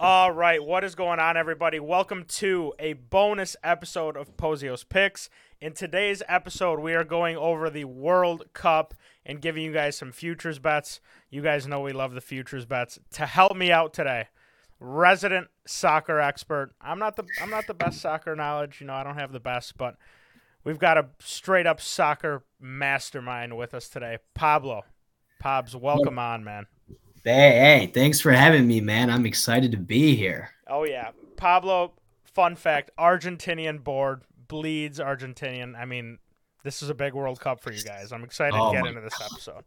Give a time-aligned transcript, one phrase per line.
[0.00, 1.78] All right, what is going on, everybody?
[1.78, 5.30] Welcome to a bonus episode of Pozios Picks.
[5.60, 8.94] In today's episode, we are going over the World Cup
[9.24, 11.00] and giving you guys some futures bets.
[11.30, 12.98] You guys know we love the futures bets.
[13.12, 14.26] To help me out today,
[14.80, 16.72] resident soccer expert.
[16.80, 19.38] I'm not the I'm not the best soccer knowledge, you know, I don't have the
[19.38, 19.94] best, but
[20.64, 24.18] we've got a straight up soccer mastermind with us today.
[24.34, 24.82] Pablo.
[25.38, 26.66] Pabs, welcome on, man.
[27.24, 29.08] Hey, hey, thanks for having me, man.
[29.08, 30.50] I'm excited to be here.
[30.68, 31.94] Oh yeah, Pablo.
[32.24, 35.74] Fun fact: Argentinian board bleeds Argentinian.
[35.74, 36.18] I mean,
[36.64, 38.12] this is a big World Cup for you guys.
[38.12, 39.64] I'm excited Oh to get into this episode.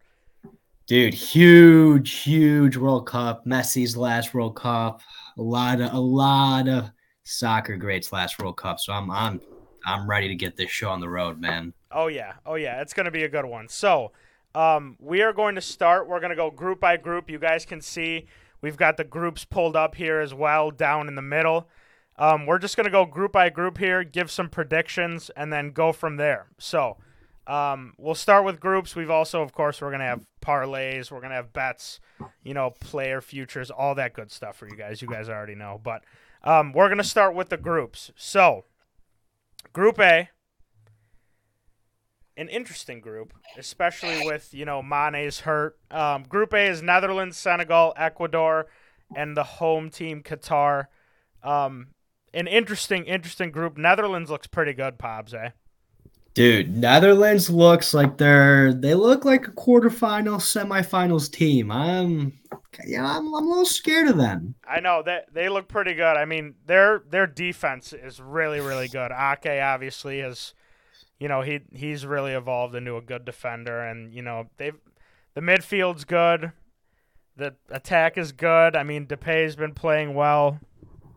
[0.85, 3.43] Dude, huge, huge World Cup.
[3.45, 5.01] Messi's last World Cup.
[5.39, 6.91] A lot of a lot of
[7.23, 8.79] soccer greats last World Cup.
[8.79, 9.41] So I'm I'm
[9.83, 11.73] I'm ready to get this show on the road, man.
[11.91, 13.67] Oh yeah, oh yeah, it's gonna be a good one.
[13.67, 14.11] So,
[14.55, 16.07] um, we are going to start.
[16.07, 17.29] We're gonna go group by group.
[17.29, 18.27] You guys can see
[18.61, 21.69] we've got the groups pulled up here as well, down in the middle.
[22.17, 25.91] Um, we're just gonna go group by group here, give some predictions, and then go
[25.91, 26.47] from there.
[26.57, 26.97] So,
[27.45, 28.95] um, we'll start with groups.
[28.95, 31.11] We've also, of course, we're gonna have parlays.
[31.11, 31.99] We're gonna have bets.
[32.43, 35.01] You know, player futures, all that good stuff for you guys.
[35.01, 36.03] You guys already know, but
[36.43, 38.11] um, we're gonna start with the groups.
[38.15, 38.65] So,
[39.73, 40.29] Group A
[42.37, 45.77] an interesting group, especially with you know Mane's hurt.
[45.91, 48.67] Um, group A is Netherlands, Senegal, Ecuador,
[49.15, 50.85] and the home team Qatar.
[51.43, 51.87] Um,
[52.33, 53.77] an interesting, interesting group.
[53.77, 55.49] Netherlands looks pretty good, Pobs, eh?
[56.33, 61.71] Dude, Netherlands looks like they're they look like a quarterfinal, semifinals team.
[61.71, 62.33] I'm
[62.85, 64.53] yeah, I'm, I'm a little scared of them.
[64.67, 66.15] I know that they look pretty good.
[66.15, 69.11] I mean, their their defense is really, really good.
[69.11, 70.53] Ake obviously has,
[71.19, 74.75] you know, he he's really evolved into a good defender, and you know they've
[75.33, 76.51] the midfield's good,
[77.35, 78.75] the attack is good.
[78.75, 80.59] I mean, Depay's been playing well.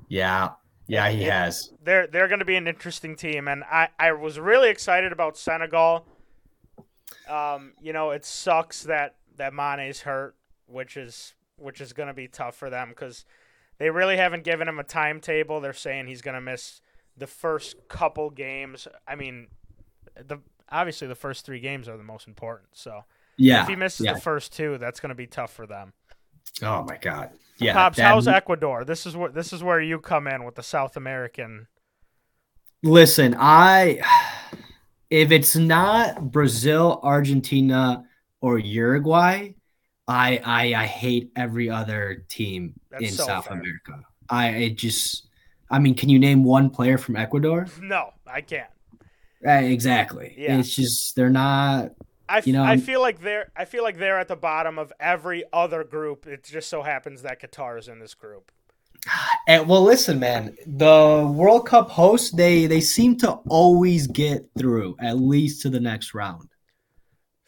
[0.09, 0.51] Yeah.
[0.87, 1.45] Yeah, he Yeah.
[1.45, 1.73] has.
[1.83, 5.37] they're they're going to be an interesting team, and I I was really excited about
[5.37, 6.07] Senegal.
[7.29, 10.35] Um, you know, it sucks that that Mane's hurt,
[10.67, 13.25] which is which is going to be tough for them because
[13.79, 15.61] they really haven't given him a timetable.
[15.61, 16.81] They're saying he's going to miss
[17.17, 18.89] the first couple games.
[19.07, 19.49] I mean,
[20.27, 20.39] the
[20.71, 22.69] obviously the first three games are the most important.
[22.73, 23.05] So
[23.37, 23.63] Yeah.
[23.63, 24.15] if he misses yeah.
[24.15, 25.93] the first two, that's going to be tough for them.
[26.63, 27.31] Oh my god.
[27.59, 27.75] Yeah.
[27.75, 28.85] Pops, that- how's Ecuador?
[28.85, 31.67] This is where this is where you come in with the South American.
[32.83, 34.01] Listen, I
[35.11, 38.05] if it's not Brazil, Argentina,
[38.41, 39.53] or Uruguay,
[40.09, 43.59] I I, I hate every other team That's in so South fair.
[43.59, 44.03] America.
[44.29, 45.29] I it just
[45.71, 47.67] I mean, can you name one player from Ecuador?
[47.81, 48.71] No, I can't.
[49.47, 50.35] Uh, exactly.
[50.37, 50.59] Yeah.
[50.59, 51.93] It's just they're not
[52.31, 54.79] I, f- You know, I feel like they're I feel like they're at the bottom
[54.79, 56.27] of every other group.
[56.27, 58.53] It just so happens that Qatar is in this group.
[59.49, 64.95] And well, listen, man, the World Cup hosts they they seem to always get through
[65.01, 66.49] at least to the next round.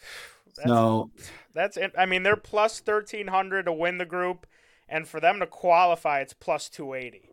[0.57, 1.11] That's, So
[1.55, 1.93] that's it.
[1.97, 4.47] I mean, they're plus thirteen hundred to win the group,
[4.89, 7.29] and for them to qualify, it's plus two eighty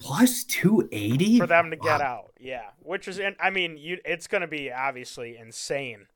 [0.00, 2.32] plus two eighty for them to get out.
[2.40, 6.06] Yeah, which is, in, I mean, you it's going to be obviously insane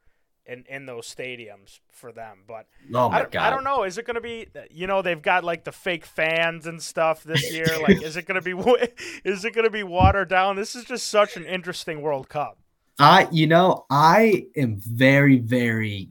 [0.46, 2.66] in in those stadiums for them, but.
[2.92, 3.42] Oh I my don't, god!
[3.42, 3.84] I don't know.
[3.84, 4.48] Is it going to be?
[4.70, 7.66] You know, they've got like the fake fans and stuff this year.
[7.82, 8.54] like, is it going to be?
[9.24, 10.56] Is it going to be watered down?
[10.56, 12.58] This is just such an interesting World Cup.
[12.98, 16.10] I, you know, I am very, very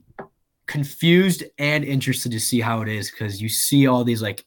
[0.66, 4.44] confused and interested to see how it is because you see all these like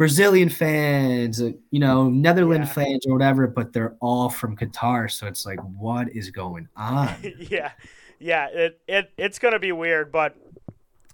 [0.00, 2.84] Brazilian fans, uh, you know, Netherlands Yeah.
[2.84, 5.10] fans or whatever, but they're all from Qatar.
[5.10, 7.14] So it's like, what is going on?
[7.38, 7.72] yeah,
[8.18, 8.46] yeah.
[8.48, 10.34] It it it's going to be weird, but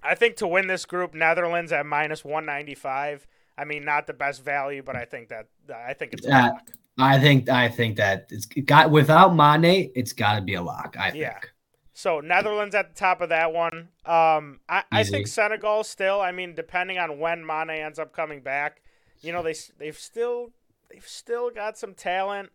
[0.05, 3.27] I think to win this group, Netherlands at minus one ninety five.
[3.59, 6.71] I mean, not the best value, but I think that I think it's lock.
[6.97, 10.95] I think, I think that it's got without Mane, it's got to be a lock.
[10.97, 11.33] I Yeah.
[11.33, 11.53] think.
[11.97, 13.89] So Netherlands at the top of that one.
[14.05, 16.21] Um, I, I think Senegal still.
[16.21, 18.83] I mean, depending on when Mane ends up coming back,
[19.23, 20.51] you know they they've still
[20.93, 22.51] they've still got some talent.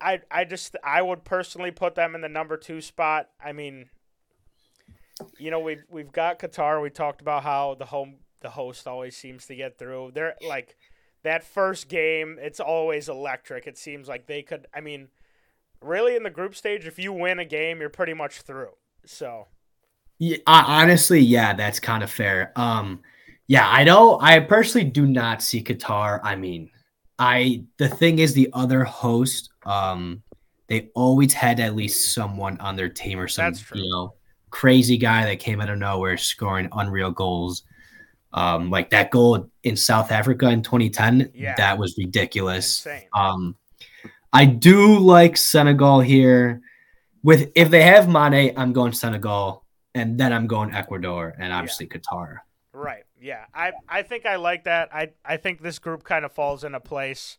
[0.00, 3.28] I I just I would personally put them in the number two spot.
[3.40, 3.90] I mean,
[5.38, 6.82] you know we've we've got Qatar.
[6.82, 10.10] We talked about how the home the host always seems to get through.
[10.14, 10.74] They're like
[11.22, 12.38] that first game.
[12.40, 13.68] It's always electric.
[13.68, 14.66] It seems like they could.
[14.74, 15.10] I mean
[15.82, 18.70] really in the group stage, if you win a game, you're pretty much through.
[19.04, 19.46] So
[20.18, 22.52] Yeah, I, honestly, yeah, that's kind of fair.
[22.56, 23.00] Um,
[23.48, 24.22] yeah, I don't.
[24.22, 26.20] I personally do not see Qatar.
[26.22, 26.70] I mean,
[27.18, 30.22] I the thing is, the other host, um,
[30.68, 34.14] they always had at least someone on their team or some you know
[34.50, 37.64] crazy guy that came out of nowhere scoring unreal goals.
[38.34, 41.54] Um, like that goal in South Africa in 2010, Yeah.
[41.56, 42.86] that was ridiculous.
[42.86, 43.08] Insane.
[43.12, 43.56] Um,
[44.32, 46.62] I do like Senegal here.
[47.22, 49.64] With if they have Mane, I'm going Senegal,
[49.94, 52.38] and then I'm going Ecuador, and obviously Qatar.
[52.72, 53.04] Right.
[53.20, 53.44] Yeah.
[53.54, 54.88] I I think I like that.
[54.92, 57.38] I I think this group kind of falls into place.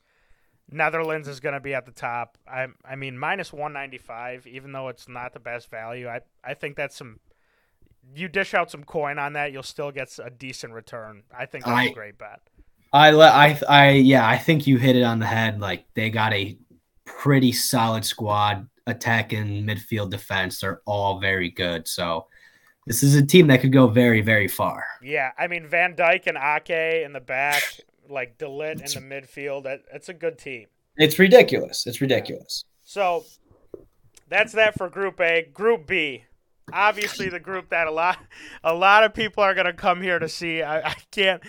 [0.72, 2.38] Netherlands is going to be at the top.
[2.48, 6.08] I I mean minus 195 even though it's not the best value.
[6.08, 7.20] I I think that's some
[8.16, 11.24] you dish out some coin on that, you'll still get a decent return.
[11.38, 12.40] I think that's a I- great bet.
[12.94, 15.60] I I I yeah, I think you hit it on the head.
[15.60, 16.56] Like they got a
[17.06, 20.60] pretty solid squad, attack and midfield defense.
[20.60, 21.88] They're all very good.
[21.88, 22.28] So
[22.86, 24.84] this is a team that could go very, very far.
[25.02, 27.64] Yeah, I mean Van Dijk and Ake in the back,
[28.10, 29.64] like De Ligt in the midfield.
[29.64, 30.68] That that's a good team.
[30.98, 31.88] It's ridiculous.
[31.88, 32.64] It's ridiculous.
[32.84, 33.26] So
[34.28, 35.48] that's that for Group A.
[35.54, 36.26] Group B,
[36.72, 38.20] obviously the group that a lot
[38.64, 40.62] a lot of people are gonna come here to see.
[40.62, 41.42] I, I can't.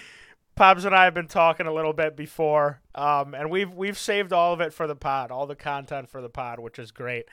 [0.55, 4.33] Pops and I have been talking a little bit before, um, and we've we've saved
[4.33, 7.27] all of it for the pod, all the content for the pod, which is great.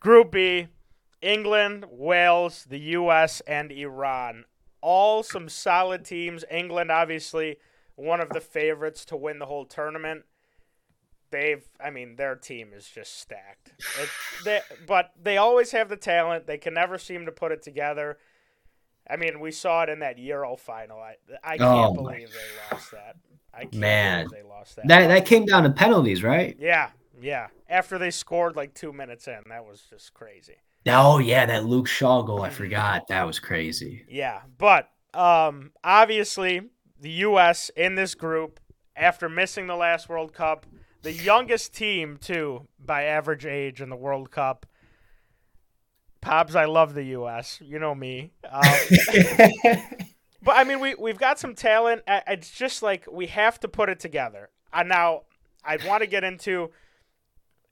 [0.00, 0.68] Group B,
[1.22, 4.44] England, Wales, the U.S., and Iran.
[4.80, 6.44] All some solid teams.
[6.50, 7.56] England, obviously,
[7.96, 10.24] one of the favorites to win the whole tournament
[11.30, 13.72] they've I mean their team is just stacked.
[14.00, 14.08] It,
[14.44, 16.46] they, but they always have the talent.
[16.46, 18.18] They can never seem to put it together.
[19.10, 20.98] I mean, we saw it in that Euro final.
[21.00, 23.16] I I can't Oh, believe they lost that.
[23.56, 24.26] I can't Man.
[24.30, 24.88] they lost that.
[24.88, 26.56] That that came down to penalties, right?
[26.58, 26.90] yeah,
[27.20, 27.48] yeah.
[27.68, 30.56] After they scored like two minutes in, that was just crazy.
[30.86, 32.42] Oh yeah, that Luke Shaw goal.
[32.42, 33.08] I forgot.
[33.08, 34.04] That was crazy.
[34.08, 36.62] Yeah, but um, obviously
[37.00, 37.70] the U.S.
[37.76, 38.60] in this group,
[38.96, 40.66] after missing the last World Cup,
[41.02, 44.66] the youngest team too by average age in the World Cup.
[46.20, 47.60] Pops, I love the U.S.
[47.62, 48.32] You know me.
[48.52, 50.03] Um,
[50.44, 52.02] but I mean, we we've got some talent.
[52.06, 54.50] It's just like we have to put it together.
[54.72, 55.22] And now
[55.64, 56.70] I want to get into.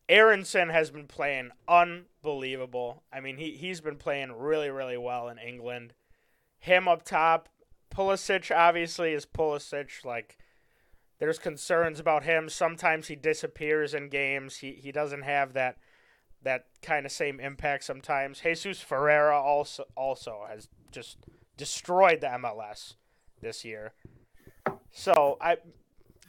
[0.09, 3.05] Aaronson has been playing unbelievable.
[3.13, 5.93] I mean, he he's been playing really really well in England.
[6.59, 7.49] Him up top,
[7.95, 10.05] Pulisic obviously is Pulisic.
[10.05, 10.39] Like,
[11.19, 12.49] there's concerns about him.
[12.49, 14.57] Sometimes he disappears in games.
[14.57, 15.77] He he doesn't have that
[16.43, 18.41] that kind of same impact sometimes.
[18.41, 21.19] Jesus Ferreira also also has just
[21.57, 22.95] destroyed the MLS
[23.41, 23.93] this year.
[24.91, 25.57] So I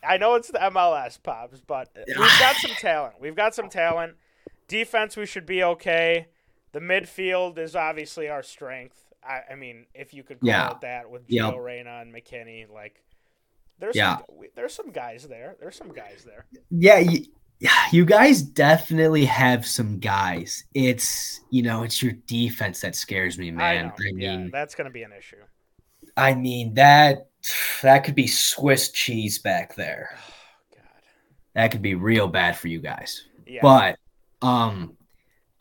[0.05, 3.15] I know it's the MLS pops, but we've got some talent.
[3.19, 4.15] We've got some talent.
[4.67, 6.27] Defense we should be okay.
[6.71, 8.97] The midfield is obviously our strength.
[9.23, 10.71] I, I mean, if you could call Yeah.
[10.71, 11.55] it that with Yep.
[11.59, 13.03] Reyna and McKennie, like
[13.79, 14.17] there's Yeah.
[14.17, 15.55] some, there's some guys there.
[15.59, 16.45] There's some guys there.
[16.69, 17.03] Yeah,
[17.63, 20.65] you, you guys definitely have some guys.
[20.73, 23.85] It's you know, it's your defense that scares me, I man.
[23.85, 23.91] know.
[23.91, 25.37] I, yeah, mean, that's gonna be an issue.
[26.15, 27.29] I mean that
[27.81, 30.17] that could be Swiss cheese back there.
[30.75, 30.83] Oh God.
[31.55, 33.25] That could be real bad for you guys.
[33.45, 33.61] Yeah.
[33.61, 33.99] But
[34.41, 34.97] um,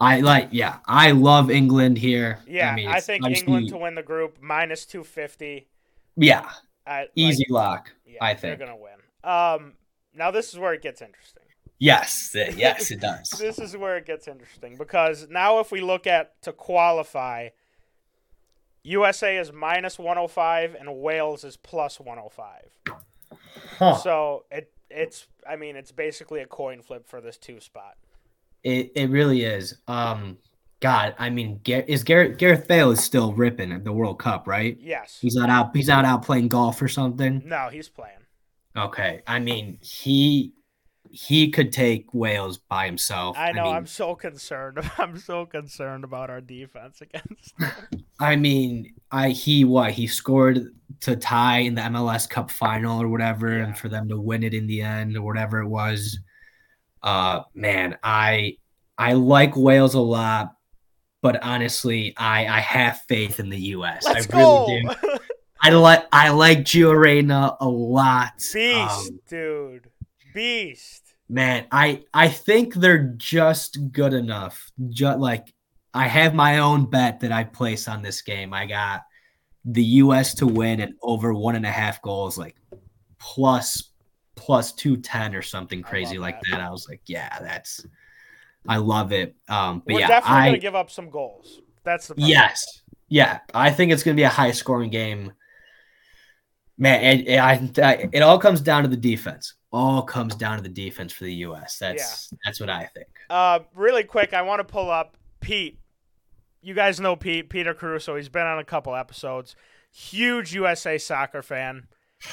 [0.00, 2.40] I like yeah, I love England here.
[2.46, 5.69] yeah, I, I mean, it's think England to win the group minus two fifty.
[6.16, 6.50] Yeah,
[6.87, 7.93] I easy lock.
[8.05, 8.93] Yeah, I think they're gonna win.
[9.22, 9.75] Um,
[10.14, 11.42] now this is where it gets interesting.
[11.82, 13.29] Yes, yes, it does.
[13.31, 17.49] This is where it gets interesting because now if we look at to qualify,
[18.84, 22.99] USA is minus 105 and Wales is plus 105.
[23.79, 23.96] Huh.
[23.96, 27.96] So it it's I mean it's basically a coin flip for this two spot.
[28.62, 29.77] It it really is.
[29.89, 30.39] Um,
[30.79, 34.46] God, I mean, Gar- is Gareth Gareth Bale is still ripping at the World Cup,
[34.46, 34.79] right?
[34.81, 35.19] Yes.
[35.20, 35.74] He's not out.
[35.74, 37.43] He's not out playing golf or something.
[37.44, 38.19] no, he's playing.
[38.77, 40.53] Okay, I mean, he
[41.14, 43.36] he could take Wales by himself.
[43.38, 43.64] I know.
[43.64, 44.78] mean, I'm so concerned.
[44.98, 47.54] I'm so concerned about our defense against.
[48.19, 50.60] I mean, I he what he scored
[51.00, 53.64] to tie in the MLS Cup final or whatever, Yeah.
[53.66, 56.19] and for them to win it in the end or whatever it was.
[57.02, 58.56] Uh, man, I
[58.96, 60.52] I like Wales a lot,
[61.20, 64.04] but honestly, I I have faith in the U.S.
[64.06, 64.94] Let's I really go.
[65.02, 65.19] do.
[65.64, 68.32] I like I like Gio Reyna a lot.
[68.38, 68.54] Beast,
[69.10, 69.90] Um, dude.
[70.34, 71.02] Beast.
[71.32, 74.70] Man, I I think they're just good enough.
[74.91, 75.53] Just like
[75.94, 78.53] I have my own bet that I place on this game.
[78.53, 79.03] I got
[79.65, 80.34] the U.S.
[80.34, 82.56] to win and over one and a half goals, like
[83.19, 83.91] plus
[84.36, 86.58] plus two ten or something crazy like that.
[86.58, 86.60] that.
[86.60, 87.84] I was like, yeah, that's
[88.69, 89.34] I love it.
[89.48, 91.60] Um, but We're yeah, definitely I gonna give up some goals.
[91.82, 92.29] That's the problem.
[92.29, 95.32] yes, yeah, I think it's gonna be a high scoring game.
[96.77, 99.55] Man, it, it, I, it all comes down to the defense.
[99.72, 101.79] All comes down to the defense for the U.S.
[101.79, 103.08] That's that's what I think.
[103.31, 105.79] Uh, really quick, I want to pull up Pete.
[106.60, 108.17] You guys know Pete, Peter Caruso.
[108.17, 109.56] He's been on a couple episodes.
[109.91, 111.88] huge USA soccer fan.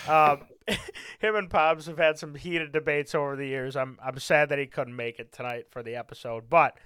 [0.08, 0.42] Um,
[1.20, 3.76] him and Pops have had some heated debates over the years.
[3.76, 6.78] I'm I'm sad that he couldn't make it tonight for the episode, but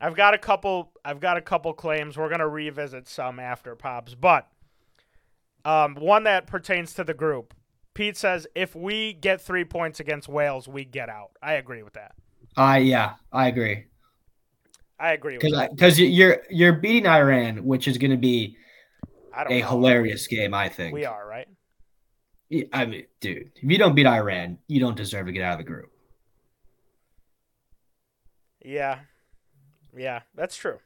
[0.00, 0.92] I've got a couple.
[1.04, 2.16] I've got a couple claims.
[2.16, 4.48] We're gonna revisit some after Pops, but
[5.64, 7.54] um, one that pertains to the group.
[8.00, 11.32] Pete says if we get three points against Wales, we get out.
[11.42, 12.12] I agree with that.
[12.56, 13.88] I yeah, I agree.
[14.98, 15.70] I agree with.
[15.70, 18.56] Because you're you're beating Iran, which is going to be
[19.36, 19.68] a know.
[19.68, 20.54] hilarious game.
[20.54, 20.94] I think.
[20.94, 21.46] We are right.
[22.72, 25.58] I mean, dude, if you don't beat Iran, you don't deserve to get out of
[25.58, 25.92] the group.
[28.64, 29.00] Yeah,
[29.94, 30.78] yeah, that's true.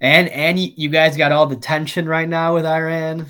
[0.00, 3.26] And and you guys got all the tension right now with Iran.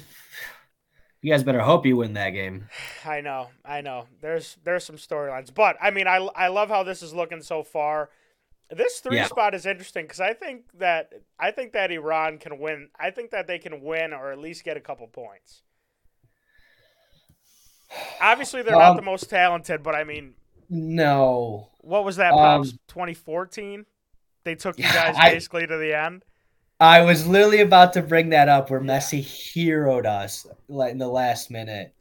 [1.21, 2.69] You guys better hope you win that game.
[3.05, 4.07] I know, I know.
[4.21, 7.63] There's there's some storylines, but I mean, I I love how this is looking so
[7.63, 8.11] far.
[8.71, 9.27] This three Yeah.
[9.27, 12.91] spot is interesting because I think that I think that Iran can win.
[12.99, 15.63] I think that they can win or at least get a couple points.
[18.21, 20.35] Obviously, they're not Um, the most talented, but I mean,
[20.69, 22.33] No, what was that?
[22.33, 23.87] um, Pops 2014.
[24.45, 26.25] They took you guys I- basically to the end.
[26.81, 28.81] I was literally about to bring that up where.
[28.81, 31.95] Messi heroed us like in the last minute.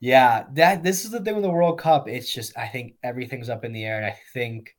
[0.00, 2.08] Yeah, that this is the thing with the World Cup.
[2.08, 4.76] It's just I think everything's up in the air, and I think,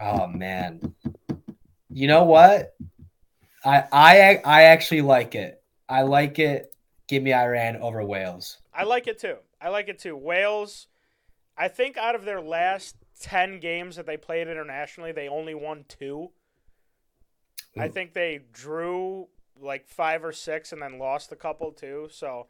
[0.00, 0.94] oh man,
[1.90, 2.74] you know what?
[3.64, 5.62] I I I actually like it.
[5.88, 6.74] I like it.
[7.08, 8.58] Give me Iran over Wales.
[8.72, 9.36] I like it too.
[9.60, 10.16] I like it too.
[10.16, 10.86] Wales,
[11.56, 15.84] I think out of their last 10 games that they played internationally, they only won
[15.88, 16.30] two.
[17.78, 17.92] I hmm.
[17.92, 19.28] think they drew
[19.60, 22.08] like five or six and then lost a couple too.
[22.10, 22.46] So,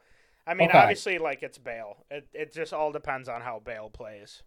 [0.47, 0.77] I mean, Okay.
[0.77, 2.05] obviously, like it's Bale.
[2.09, 4.43] It, it just all depends on how Bale plays.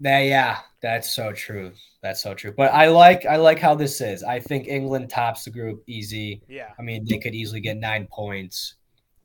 [0.00, 1.72] That yeah, that's so true.
[2.02, 2.52] That's so true.
[2.54, 4.22] But I like I like how this is.
[4.22, 6.42] I think England tops the group easy.
[6.46, 6.72] Yeah.
[6.78, 8.74] I mean, they could easily get nine points,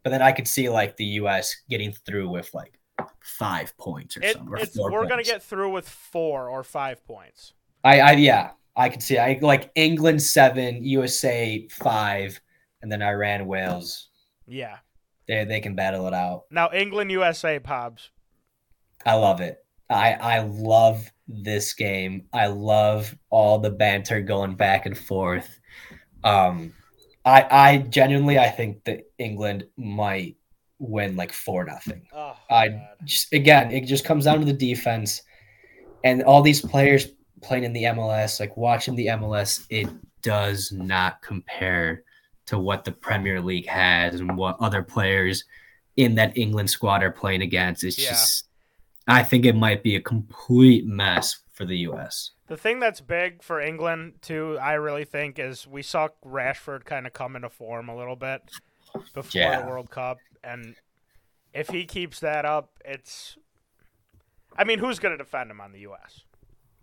[0.04, 1.54] but then I could see like the U.S.
[1.70, 2.80] getting through with like
[3.20, 4.54] five points or It, something.
[4.80, 7.54] Or we're going to get through with four or five points.
[7.84, 9.18] I, I yeah, I could see.
[9.18, 12.40] I like England seven, USA five,
[12.82, 14.10] and then Iran, Wales.
[14.46, 14.78] Yeah.
[15.28, 16.44] They they can battle it out.
[16.52, 18.12] Now, England, USA, Pobs.
[19.06, 19.58] I love it.
[19.90, 22.28] I I love this game.
[22.34, 25.60] I love all the banter going back and forth.
[26.24, 26.74] Um,
[27.26, 30.38] I I genuinely I think that England might
[30.80, 32.08] win like four nothing.
[32.14, 32.82] Oh, I God.
[33.06, 35.24] just again, it just comes down to the defense,
[36.04, 37.08] and all these players
[37.42, 38.40] playing in the MLS.
[38.40, 39.88] Like watching the MLS, it
[40.22, 42.04] does not compare
[42.48, 45.44] to what the Premier League has and what other players
[45.98, 47.84] in that England squad are playing against.
[47.84, 48.10] It's Yeah.
[48.10, 48.46] just,
[49.08, 52.32] I think it might be a complete mess for the U.S.
[52.48, 57.06] The thing that's big for England too, I really think, is we saw Rashford kind
[57.08, 58.42] of come into form a little bit
[59.14, 59.62] before Yeah.
[59.62, 60.76] the World Cup, and
[61.54, 63.38] if he keeps that up, it's.
[64.58, 66.22] I mean, who's going to defend him on the U.S.?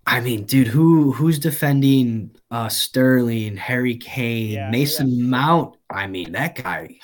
[0.06, 5.76] I mean, dude, who who's defending uh Sterling, Harry Kane, Yeah, Mason Mount?
[5.90, 6.99] I mean, that guy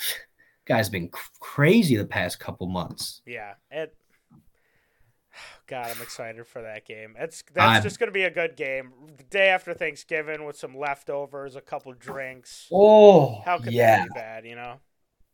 [0.66, 3.22] guy's been crazy the past couple months.
[3.26, 3.94] Yeah, it.
[5.66, 7.14] God, I'm excited for that game.
[7.18, 8.92] It's that's I'm- just going to be a good game.
[9.16, 12.66] The day after Thanksgiving with some leftovers, a couple drinks.
[12.72, 14.44] Oh, How could yeah, that be bad?
[14.46, 14.74] You know.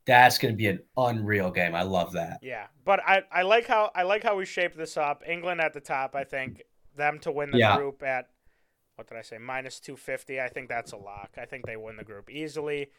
[0.06, 1.74] that's gonna be an unreal game.
[1.74, 2.38] I love that.
[2.42, 5.24] Yeah, but I, I like how I like how we shaped this up.
[5.26, 6.62] England at the top, I think
[6.96, 7.76] them to win the Yeah.
[7.76, 8.28] group at
[8.96, 10.40] what did I say minus two fifty.
[10.40, 11.32] I think that's a lock.
[11.36, 12.90] I think they win the group easily.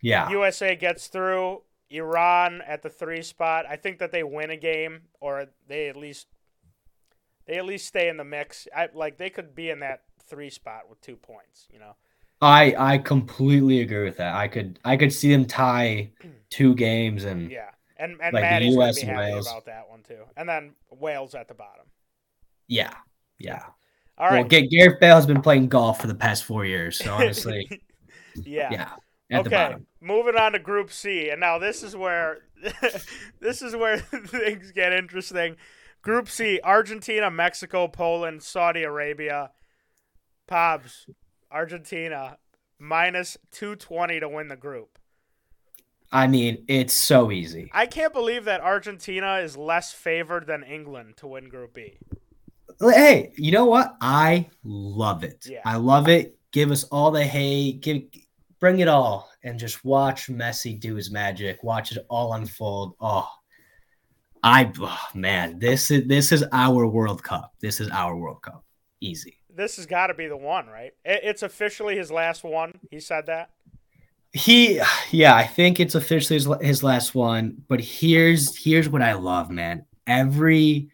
[0.00, 1.62] Yeah, USA gets through.
[1.90, 3.66] Iran at the three spot.
[3.68, 6.26] I think that they win a game or they at least
[7.46, 8.66] they at least stay in the mix.
[8.74, 11.68] I like they could be in that three spot with two points.
[11.72, 11.94] You know.
[12.40, 14.34] I I completely agree with that.
[14.34, 16.10] I could I could see them tie
[16.50, 19.46] two games and Yeah, and and Like the Maddie's gonna be happy Wales.
[19.46, 20.24] about that one too.
[20.36, 21.86] And then Wales at the bottom.
[22.66, 22.92] yeah,
[23.38, 23.62] yeah.
[24.16, 24.40] All right.
[24.40, 27.82] Well, Ga- Gareth Bale has been playing golf for the past four years, so honestly,
[28.36, 28.68] yeah.
[28.70, 28.90] yeah,
[29.30, 32.42] at okay, moving on to Group C, and now this is where
[33.40, 35.56] this is where things get interesting.
[36.02, 39.50] Group C: Argentina, Mexico, Poland, Saudi Arabia.
[40.46, 41.06] Pobs,
[41.50, 42.36] Argentina
[42.78, 44.98] minus two twenty to win the group.
[46.12, 47.70] I mean, it's so easy.
[47.72, 51.98] I can't believe that Argentina is less favored than England to win Group B.
[52.80, 53.96] Hey, you know what?
[54.00, 55.46] I love it.
[55.48, 55.60] Yeah.
[55.64, 56.38] I love it.
[56.52, 57.80] Give us all the hate.
[57.80, 58.02] Give,
[58.60, 61.62] bring it all, and just watch Messi do his magic.
[61.62, 62.94] Watch it all unfold.
[63.00, 63.28] Oh,
[64.42, 67.54] I oh, man, this is this is our World Cup.
[67.60, 68.64] This is our World Cup.
[69.00, 69.40] Easy.
[69.48, 70.92] This has got to be the one, right?
[71.04, 72.78] It's officially his last one.
[72.90, 73.50] He said that.
[74.32, 77.62] He, yeah, I think it's officially his, his last one.
[77.68, 79.86] But here's here's what I love, man.
[80.06, 80.90] Every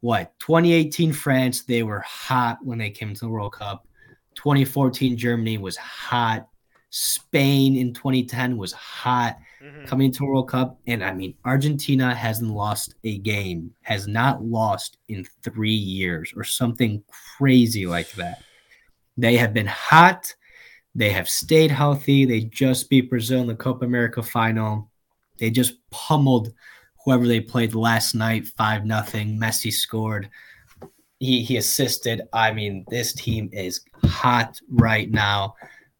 [0.00, 3.86] what 2018 France, they were hot when they came to the World Cup.
[4.34, 6.48] 2014 Germany was hot.
[6.90, 9.86] Spain in 2010 was hot Mhm.
[9.86, 10.78] coming to World Cup.
[10.86, 16.44] And I mean, Argentina hasn't lost a game, has not lost in three years or
[16.44, 17.02] something
[17.36, 18.42] crazy like that.
[19.16, 20.32] They have been hot.
[20.94, 22.24] They have stayed healthy.
[22.24, 24.90] They just beat Brazil in the Copa America final.
[25.38, 26.54] They just pummeled
[27.08, 29.40] whoever they played last night, 5 nothing.
[29.40, 30.28] Messi scored.
[31.20, 32.20] He, he assisted.
[32.34, 35.54] I mean, this team is hot right now.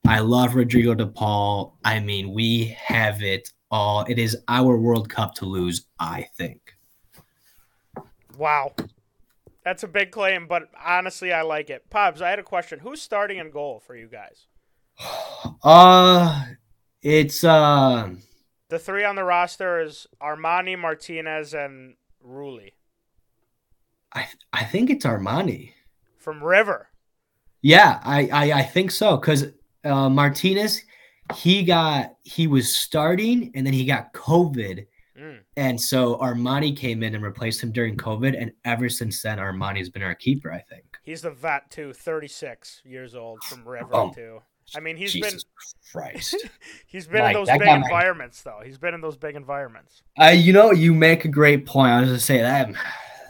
[0.07, 1.79] I love Rodrigo De Paul.
[1.83, 4.05] I mean, we have it all.
[4.07, 6.75] It is our World Cup to lose, I think.
[8.37, 8.75] Wow.
[9.65, 11.89] That's a big claim, but honestly, I like it.
[11.89, 12.81] Pops, I had a question.
[12.81, 14.47] Who's starting in goal for you guys?
[15.63, 16.45] Uh
[17.01, 18.11] it's uh
[18.69, 21.95] The three on the roster is Armani, Martinez, and
[22.27, 22.73] Rulli.
[24.15, 25.73] I I think it's Armani.
[26.19, 26.89] from River.
[27.63, 29.47] Yeah, I I, I think so because
[29.85, 30.83] uh, Martinez
[31.35, 34.87] he got he was starting and then he got COVID
[35.19, 35.41] Mm.
[35.57, 39.91] and so Armani came in and replaced him during COVID and ever since then Armani's
[39.91, 40.53] been our keeper.
[40.53, 40.85] I think.
[41.03, 44.41] He's the vet too, 36 years old from River Oh, too.
[44.77, 45.45] I mean, he's Jesus
[45.93, 46.37] Christ.
[46.43, 46.51] been
[46.87, 48.61] he's been Mike, in those big might- environments though.
[48.65, 50.03] He's been in those big environments.
[50.21, 51.93] Uh, you know, you make a great point.
[51.93, 52.71] I was gonna say that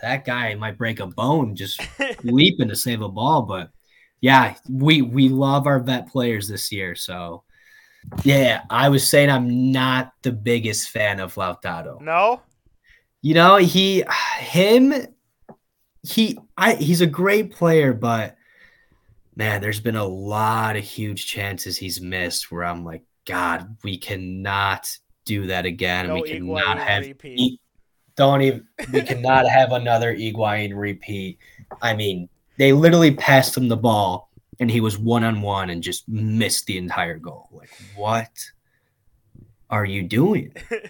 [0.03, 1.81] that guy might break a bone just
[2.25, 3.71] leaping to save a ball, but
[4.21, 6.95] yeah, we we love our vet players this year.
[6.95, 7.45] So
[8.25, 12.01] yeah, I was saying I'm not the biggest fan of Lautaro.
[12.01, 12.41] no?
[13.21, 14.05] You know, he
[14.39, 14.95] him
[16.03, 18.37] he I he's a great player, but
[19.39, 23.97] man, there's been a lot of huge chances he's missed where I'm like, God, we
[23.97, 24.91] cannot
[25.25, 26.09] do that again.
[26.09, 27.61] No we cannot have repeat.
[28.17, 31.39] Don't even we cannot have another Higuain repeat.
[31.81, 32.29] I mean,
[32.59, 34.29] they literally passed him the ball
[34.59, 37.49] and he was one on one and just missed the entire goal.
[37.53, 38.33] Like, what
[39.71, 40.53] are you doing?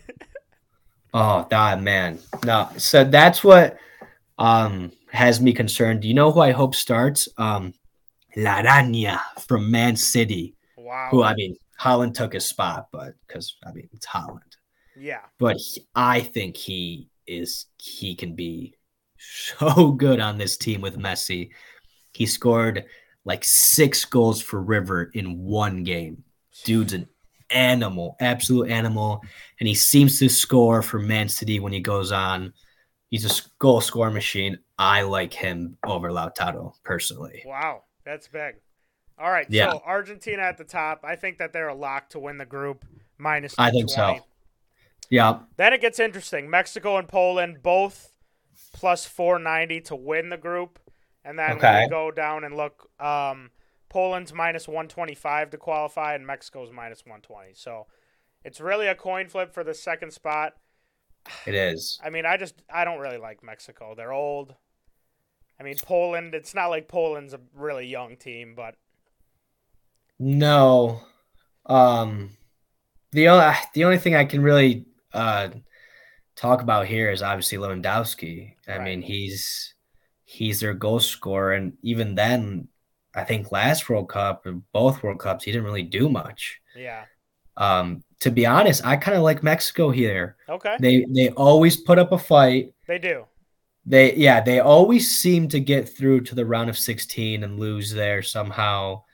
[1.14, 2.18] Oh, God, man.
[2.44, 3.78] No, so that's what
[4.38, 6.02] um has me concerned.
[6.02, 7.30] Do you know who I hope starts?
[7.38, 7.72] Um
[8.38, 10.54] La Araña from Man City.
[10.76, 11.08] wow.
[11.10, 14.52] Who I mean, Haaland took his spot, but because I mean it's Haaland.
[14.96, 15.22] yeah.
[15.38, 18.74] But he- I think he is he can be
[19.18, 21.50] so good on this team with Messi.
[22.12, 22.84] He scored
[23.24, 26.24] like six goals for River in one game.
[26.64, 27.08] Dude's an
[27.50, 29.20] animal, absolute animal,
[29.60, 32.52] and he seems to score for Man City when he goes on.
[33.10, 34.58] He's a goal score machine.
[34.78, 37.42] I like him over Lautaro personally.
[37.46, 38.56] Wow, that's big.
[39.18, 39.72] All right, Yeah.
[39.72, 41.04] so Argentina at the top.
[41.04, 42.84] I think that they're a lock to win the group
[43.18, 44.18] minus I think so.
[45.10, 46.48] Yeah, Then it gets interesting.
[46.50, 48.12] Mexico and Poland both
[48.72, 50.78] plus 490 to win the group.
[51.24, 51.82] And then Okay.
[51.84, 53.50] you go down and look, um,
[53.88, 57.54] Poland's minus 125 to qualify and Mexico's minus 120.
[57.54, 57.86] So
[58.44, 60.54] it's really a coin flip for the second spot.
[61.46, 61.98] it is.
[62.04, 63.94] I mean, I just I don't really like Mexico.
[63.94, 64.54] They're old.
[65.60, 68.76] I mean, Poland, it's not like Poland's a really young team, but
[70.18, 71.00] No.
[71.66, 72.30] Um
[73.12, 75.48] the only the only thing I can really uh
[76.36, 78.54] talk about here is obviously Lewandowski.
[78.68, 78.84] I Right.
[78.84, 79.74] mean, he's
[80.24, 82.68] he's their goal scorer and even then
[83.14, 86.60] I think last World Cup or both World Cups he didn't really do much.
[86.76, 87.06] yeah.
[87.56, 90.36] Um to be honest, I kind of like Mexico here.
[90.48, 90.76] Okay.
[90.80, 92.72] They they always put up a fight.
[92.86, 93.26] They do.
[93.88, 97.90] They yeah, they always seem to get through to the round of 16 and lose
[97.90, 99.04] there somehow.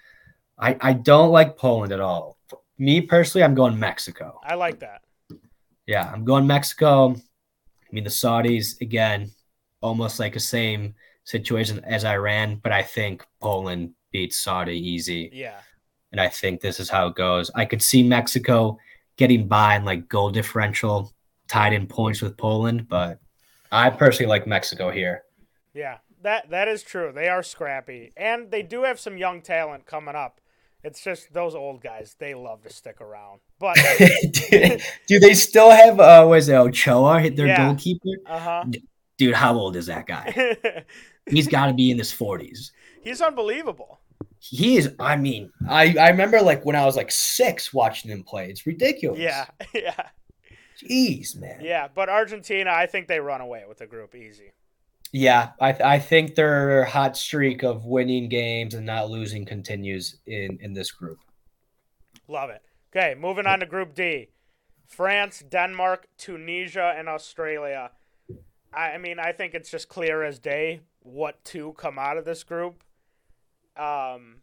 [0.58, 2.36] I I don't like Poland at all.
[2.76, 4.40] Me personally, I'm going Mexico.
[4.42, 5.02] I like that.
[5.86, 7.12] Yeah, I'm going Mexico.
[7.12, 9.30] I mean the Saudis again,
[9.80, 15.30] almost like the same situation as Iran, but I think Poland beats Saudi easy.
[15.32, 15.60] Yeah.
[16.10, 17.48] And I think this is how it goes.
[17.54, 18.78] I could see Mexico
[19.16, 21.12] getting by in like goal differential,
[21.46, 23.20] tied in points with Poland, but
[23.74, 25.22] I personally like Mexico here.
[25.74, 27.12] Yeah, that that is true.
[27.14, 30.40] They are scrappy, and they do have some young talent coming up.
[30.82, 33.40] It's just those old guys; they love to stick around.
[33.58, 33.76] But
[35.08, 37.66] do they still have uh was it Ochoa hit their Yeah.
[37.66, 38.10] goalkeeper?
[38.26, 38.64] uh huh,
[39.18, 40.56] Dude, how old is that guy?
[41.30, 42.70] He's got to be in his 40s.
[43.02, 44.00] he's unbelievable.
[44.40, 44.90] He is.
[45.00, 48.50] I mean, I I remember like when I was like six watching him play.
[48.50, 49.18] It's ridiculous.
[49.20, 50.08] Yeah, yeah,
[50.82, 51.60] Jeez, man.
[51.62, 51.88] yeah.
[51.94, 54.52] But Argentina, I think they run away with the group easy.
[55.12, 60.58] Yeah, I I think their hot streak of winning games and not losing continues in
[60.60, 61.18] in this group.
[62.26, 62.62] Love it.
[62.94, 64.28] Okay, moving on to Group D.
[64.86, 67.90] France, Denmark, Tunisia, and Australia.
[68.72, 72.24] I, I mean, I think it's just clear as day what two come out of
[72.24, 72.82] this group.
[73.76, 74.42] Um,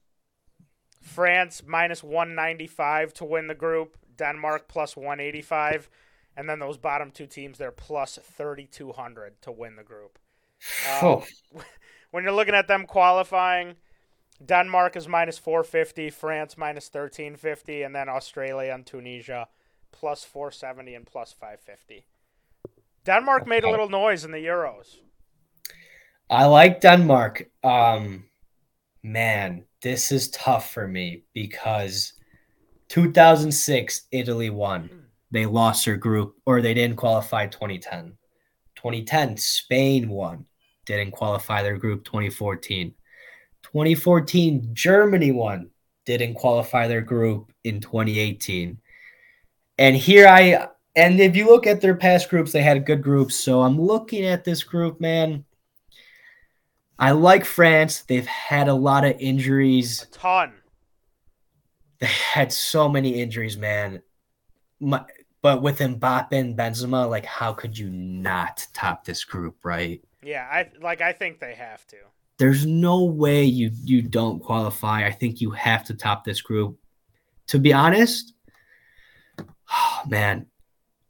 [1.01, 5.89] France minus 195 to win the group, Denmark plus 185,
[6.41, 10.17] and then those bottom two teams they're plus 3200 to win the group.
[10.99, 11.21] Um,
[12.11, 13.75] when you're looking at them qualifying,
[14.43, 19.49] Denmark is minus 450, France minus 1350, and then Australia and Tunisia
[19.91, 22.07] plus 470 and plus 550.
[23.05, 24.97] Denmark made a little noise in the Euros.
[26.27, 27.51] I like Denmark.
[27.63, 28.23] Um,
[29.03, 32.13] man, this is tough for me because
[32.89, 35.01] 2006 Italy won.
[35.31, 38.17] They lost their group or they didn't qualify 2010.
[38.75, 40.45] 2010 Spain won.
[40.85, 42.93] Didn't qualify their group 2014.
[43.63, 45.69] 2014 Germany won.
[46.05, 48.77] Didn't qualify their group in 2018.
[49.77, 53.35] And here I and if you look at their past groups, they had good groups.
[53.35, 55.45] So I'm looking at this group, man.
[56.99, 58.01] I like France.
[58.01, 60.03] They've had a lot of injuries.
[60.03, 60.53] A ton.
[61.99, 64.01] They had so many injuries, man.
[64.79, 65.05] My,
[65.41, 70.01] but with Mbappe and Benzema, like, how could you not top this group, right?
[70.23, 71.01] Yeah, I like.
[71.01, 71.97] I think they have to.
[72.37, 75.05] There's no way you you don't qualify.
[75.05, 76.77] I think you have to top this group.
[77.47, 78.33] To be honest,
[79.39, 80.45] oh, man,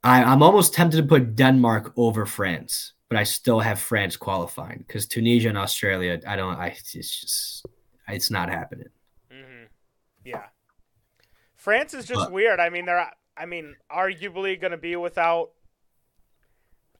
[0.03, 4.85] I, I'm almost tempted to put Denmark over France, but I still have France qualifying
[4.87, 6.21] because Tunisia and Australia.
[6.25, 6.55] I don't.
[6.55, 7.65] I it's just
[8.07, 8.89] it's not happening.
[9.29, 9.65] Mm-hmm.
[10.23, 10.45] Yeah,
[11.57, 12.61] France is just but, weird.
[12.61, 13.11] I mean, they're.
[13.37, 15.51] I mean, arguably going to be without.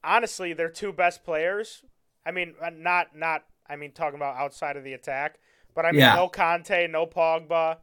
[0.04, 1.84] Honestly, their two best players.
[2.26, 3.44] I mean, uh, not not.
[3.68, 5.38] I mean, talking about outside of the attack,
[5.74, 6.14] but I mean, yeah.
[6.14, 7.78] no Kanté, no Pogba.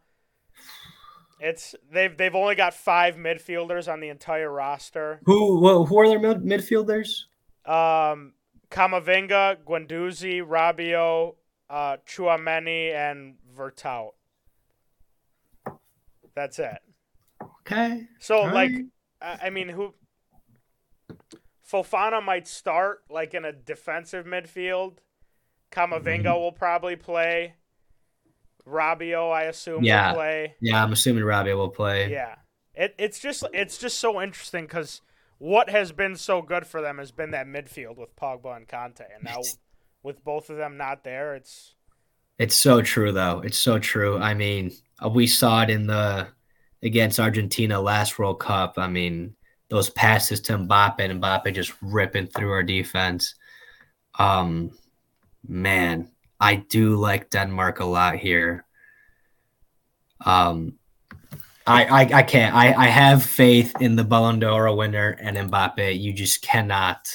[1.39, 5.21] It's they've they've only got five midfielders on the entire roster.
[5.23, 7.23] Who who are their mid- midfielders?
[7.65, 8.33] Um,
[8.69, 11.35] Camavinga, Guendouzi, Rabiot,
[11.69, 14.11] uh, Tchouameni, and Veretout.
[16.35, 16.79] That's it.
[17.41, 18.07] Okay.
[18.19, 18.71] So All like,
[19.21, 19.39] right.
[19.41, 19.93] I mean, who?
[21.69, 24.97] Fofana might start like in a defensive midfield.
[25.71, 26.39] Camavinga mm-hmm.
[26.39, 27.55] will probably play.
[28.67, 30.09] Rabiot, I assume, yeah.
[30.09, 30.55] will play.
[30.61, 32.11] Yeah, I'm assuming Rabiot will play.
[32.11, 32.35] Yeah,
[32.73, 35.01] it, it's just it's just so interesting because
[35.37, 39.05] what has been so good for them has been that midfield with Pogba and Kanté,
[39.13, 39.39] and now
[40.03, 41.75] with both of them not there, it's
[42.37, 43.41] it's so true though.
[43.43, 44.17] It's so true.
[44.17, 44.71] I mean,
[45.11, 46.27] we saw it in the
[46.83, 48.75] against Argentina last World Cup.
[48.77, 49.35] I mean,
[49.69, 53.35] those passes to Mbappe and Mbappe just ripping through our defense.
[54.17, 54.71] Um,
[55.47, 58.65] man, I do like Denmark a lot here.
[60.25, 60.73] Um,
[61.67, 62.55] I, I, I can't.
[62.55, 65.99] I, I have faith in the Ballon d'Or winner and Mbappe.
[65.99, 67.07] You just cannot.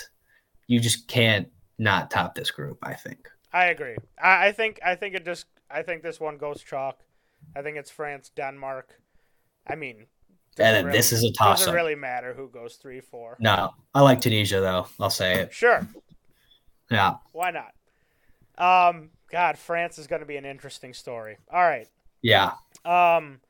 [0.66, 1.48] You just can't
[1.78, 2.78] not top this group.
[2.82, 3.28] I think.
[3.52, 3.96] I agree.
[4.22, 4.78] I, I think.
[4.84, 5.46] I think it just.
[5.70, 7.00] I think this one goes chalk.
[7.56, 9.00] I think it's France, Denmark.
[9.66, 10.06] I mean,
[10.58, 11.60] and really, this is a toss.
[11.60, 13.36] It doesn't really matter who goes three, four.
[13.40, 14.86] No, I like Tunisia though.
[15.00, 15.52] I'll say it.
[15.52, 15.86] Sure.
[16.90, 17.14] Yeah.
[17.32, 17.74] Why not?
[18.56, 21.38] Um, God, France is going to be an interesting story.
[21.52, 21.88] All right.
[22.22, 22.52] Yeah.
[22.84, 23.40] Um,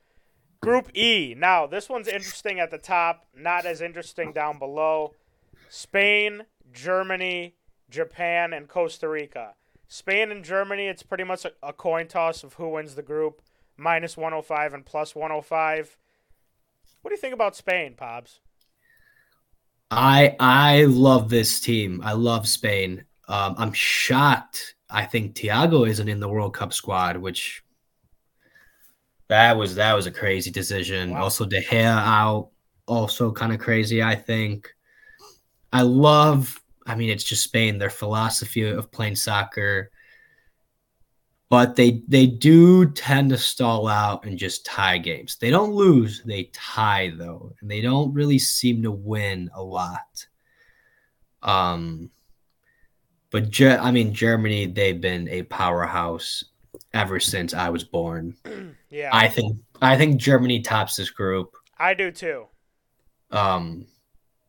[0.63, 1.35] Group E.
[1.37, 5.13] Now, this one's interesting at the top, not as interesting down below.
[5.69, 7.55] Spain, Germany,
[7.91, 9.55] Japan, and Costa Rica.
[9.89, 13.43] Spain and Germany, it's pretty much a, a coin toss of who wins the group,
[13.77, 15.99] minus 105 and plus 105.
[17.05, 18.41] What do you think about Spain, Pobs?
[19.91, 22.01] I I love this team.
[22.03, 23.05] I love Spain.
[23.29, 24.77] Um, I'm shocked.
[24.89, 27.63] I think Thiago isn't in the World Cup squad, which
[29.29, 31.11] that was that was a crazy decision.
[31.11, 31.25] Wow.
[31.25, 32.49] Also, De Gea out,
[32.87, 34.03] also kind of crazy.
[34.03, 34.75] I think.
[35.75, 36.59] I love.
[36.87, 37.77] I mean, it's just Spain.
[37.77, 39.91] Their philosophy of playing soccer,
[41.55, 45.37] but they they do tend to stall out and just tie games.
[45.37, 46.21] They don't lose.
[46.25, 50.27] They tie though, and they don't really seem to win a lot.
[51.45, 52.11] Um,
[53.31, 56.43] but Ge- I mean, Germany, they've been a powerhouse
[56.93, 58.35] ever since I was born.
[58.91, 59.11] yeah.
[59.13, 61.55] I think I think Germany tops this group.
[61.79, 62.47] I do too.
[63.31, 63.87] Um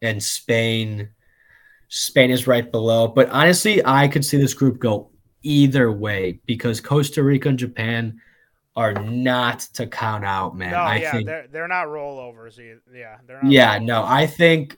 [0.01, 1.09] and Spain
[1.87, 5.11] Spain is right below, but honestly, I could see this group go
[5.45, 8.21] either way because Costa Rica and Japan
[8.75, 10.71] are not to count out, man.
[10.71, 12.57] No, I yeah, think they're they're not rollovers.
[12.93, 14.77] Yeah, they're not Yeah, no, I think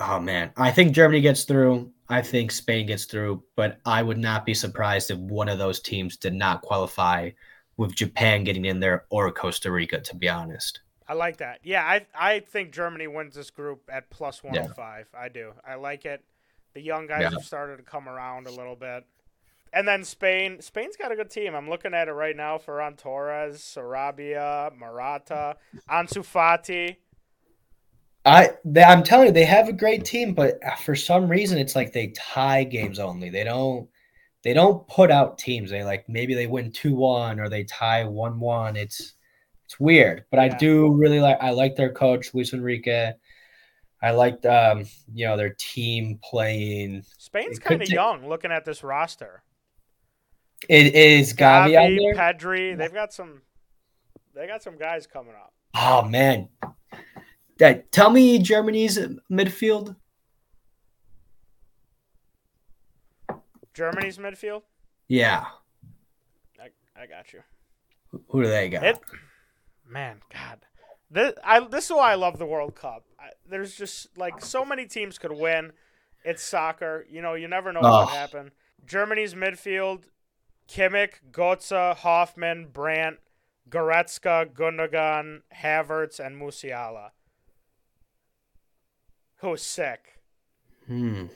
[0.00, 1.92] Oh man, I think Germany gets through.
[2.08, 5.80] I think Spain gets through, but I would not be surprised if one of those
[5.80, 7.30] teams did not qualify
[7.76, 10.80] with Japan getting in there or Costa Rica, to be honest.
[11.06, 11.60] I like that.
[11.64, 15.08] Yeah, I I think Germany wins this group at plus 105.
[15.14, 15.54] I do.
[15.66, 16.24] I like it.
[16.74, 17.30] The young guys Yeah.
[17.30, 19.04] have started to come around a little bit.
[19.72, 20.60] And then Spain.
[20.60, 21.54] Spain's got a good team.
[21.54, 22.58] I'm looking at it right now.
[22.58, 25.56] Ferran Torres, Sarabia, Morata,
[25.88, 26.96] Ansu Fati.
[28.24, 31.74] I they, I'm telling you, they have a great team, but for some reason, it's
[31.74, 33.30] like they tie games only.
[33.30, 33.88] They don't
[34.42, 35.70] they don't put out teams.
[35.70, 38.76] They like maybe they win two one or they tie one one.
[38.76, 39.14] It's
[39.64, 43.12] it's weird, but I do really like I like their coach Luis Enrique.
[44.02, 47.04] I liked um you know their team playing.
[47.18, 49.42] Spain's kind of ta- young looking at this roster.
[50.68, 52.14] It is Gavi Gavi, there.
[52.14, 53.42] Pedri, they've got some
[54.34, 55.52] they got some guys coming up.
[55.74, 56.48] Oh man,
[57.58, 58.98] that tell me Germany's
[59.30, 59.96] midfield.
[63.74, 64.62] Germany's midfield?
[65.08, 65.46] Yeah,
[66.60, 66.68] I,
[67.00, 67.40] I got you.
[68.28, 68.84] who do they got?
[68.84, 68.98] It,
[69.88, 70.60] man, God,
[71.10, 73.04] this I this is why I love the World Cup.
[73.48, 75.72] There's just like so many teams could win.
[76.24, 77.34] It's soccer, you know.
[77.34, 78.06] You never know what Oh.
[78.06, 78.50] could happen.
[78.84, 80.04] Germany's midfield:
[80.68, 83.18] Kimmich, Götze, Hofmann, Brandt,
[83.68, 87.10] Goretzka, Gundogan, Havertz, and Musiala.
[89.36, 90.20] Who's sick?
[90.86, 91.26] Hmm.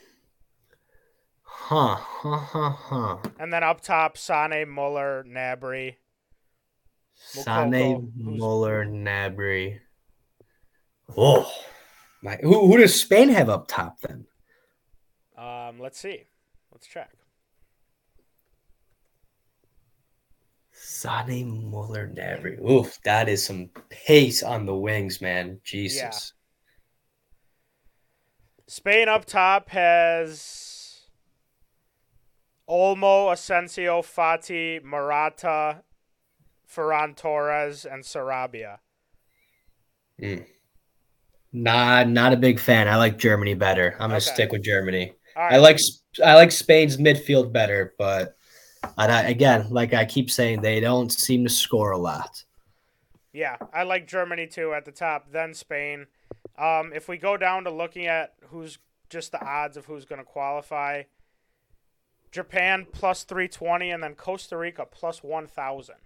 [1.43, 1.97] Huh.
[1.97, 2.37] Huh.
[2.39, 2.71] Huh.
[2.71, 3.17] Huh.
[3.39, 5.97] And then up top: Sane, Muller, Gnabry.
[7.15, 9.81] Sane, Moukoko, Muller, Gnabry.
[11.17, 11.51] Oh,
[12.25, 12.37] my.
[12.43, 14.27] Who, who does Spain have up top then?
[15.37, 16.25] Um, let's see.
[16.73, 17.11] Let's check.
[20.73, 22.59] Sane, Muller, Gnabry.
[22.69, 25.61] Oof, that is some pace on the wings, man.
[25.63, 26.33] Jesus.
[28.67, 31.03] Spain up top has
[32.69, 35.83] Olmo, Asensio, Fati, Morata,
[36.69, 38.79] Ferran Torres, and Sarabia.
[41.55, 42.89] Nah, not a big fan.
[42.89, 43.93] I like Germany better.
[43.93, 44.25] I'm gonna Okay.
[44.35, 45.13] stick with Germany.
[45.37, 45.55] Right.
[45.55, 45.79] I like
[46.23, 48.37] I like Spain's midfield better, but
[48.99, 52.45] and I, again, like I keep saying, they don't seem to score a lot.
[53.33, 56.07] Yeah, I like Germany too at the top, then Spain.
[56.59, 60.21] Um, if we go down to looking at who's just the odds of who's going
[60.21, 61.05] to qualify,
[62.31, 65.97] Japan plus 320 and then Costa Rica plus 1,000.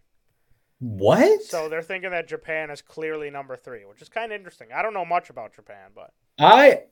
[0.80, 1.42] What?
[1.42, 4.68] So they're thinking that Japan is clearly number three, which is kind of interesting.
[4.74, 6.82] I don't know much about Japan, but I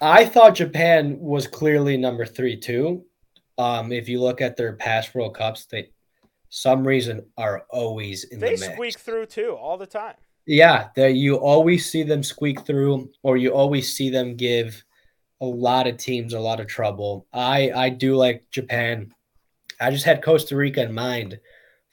[0.00, 3.04] I thought Japan was clearly number three too.
[3.56, 5.90] Um, if you look at their past World Cups, they
[6.50, 8.74] some reason are always in they the mix.
[8.74, 10.16] squeak through too all the time.
[10.46, 14.84] Yeah, that you always see them squeak through, or you always see them give
[15.40, 17.26] a lot of teams a lot of trouble.
[17.32, 19.14] I I do like Japan.
[19.80, 21.40] I just had Costa Rica in mind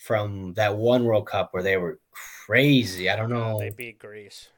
[0.02, 3.08] from that one World Cup where they were crazy.
[3.08, 3.60] I don't know.
[3.60, 4.50] They beat Greece.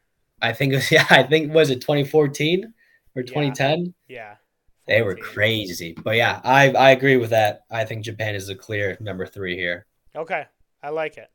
[0.41, 1.05] I think it was yeah.
[1.09, 2.73] I think was it 2014
[3.15, 3.93] or 2010.
[4.07, 4.35] Yeah.
[4.87, 5.95] They were crazy.
[6.01, 7.63] But yeah, I I agree with that.
[7.69, 9.85] I think Japan is the clear number three here.
[10.15, 10.45] Okay,
[10.81, 11.29] I like it.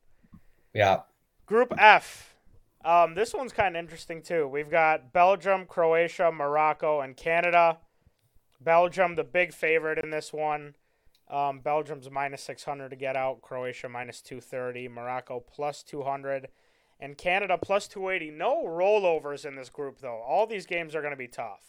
[0.74, 1.00] Yeah.
[1.46, 2.34] Group F.
[2.84, 4.46] Um, this one's kind of interesting too.
[4.46, 7.78] We've got Belgium, Croatia, Morocco, and Canada.
[8.60, 10.74] Belgium, the big favorite in this one.
[11.30, 13.42] Um, Belgium's minus 600 to get out.
[13.42, 14.88] Croatia minus 230.
[14.88, 16.48] Morocco plus 200.
[17.00, 18.36] And Canada plus 280.
[18.36, 20.20] No rollovers in this group, though.
[20.26, 21.62] All these games are going to be tough.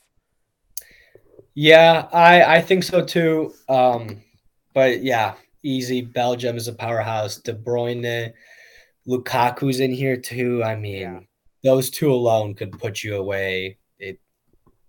[1.56, 3.54] Yeah, I I think so too.
[3.68, 4.22] Um,
[4.74, 6.02] but yeah, easy.
[6.02, 7.38] Belgium is a powerhouse.
[7.38, 8.34] De Bruyne,
[9.08, 10.64] Lukaku's in here too.
[10.64, 11.20] I mean, Yeah.
[11.64, 13.78] those two alone could put you away.
[14.00, 14.20] It,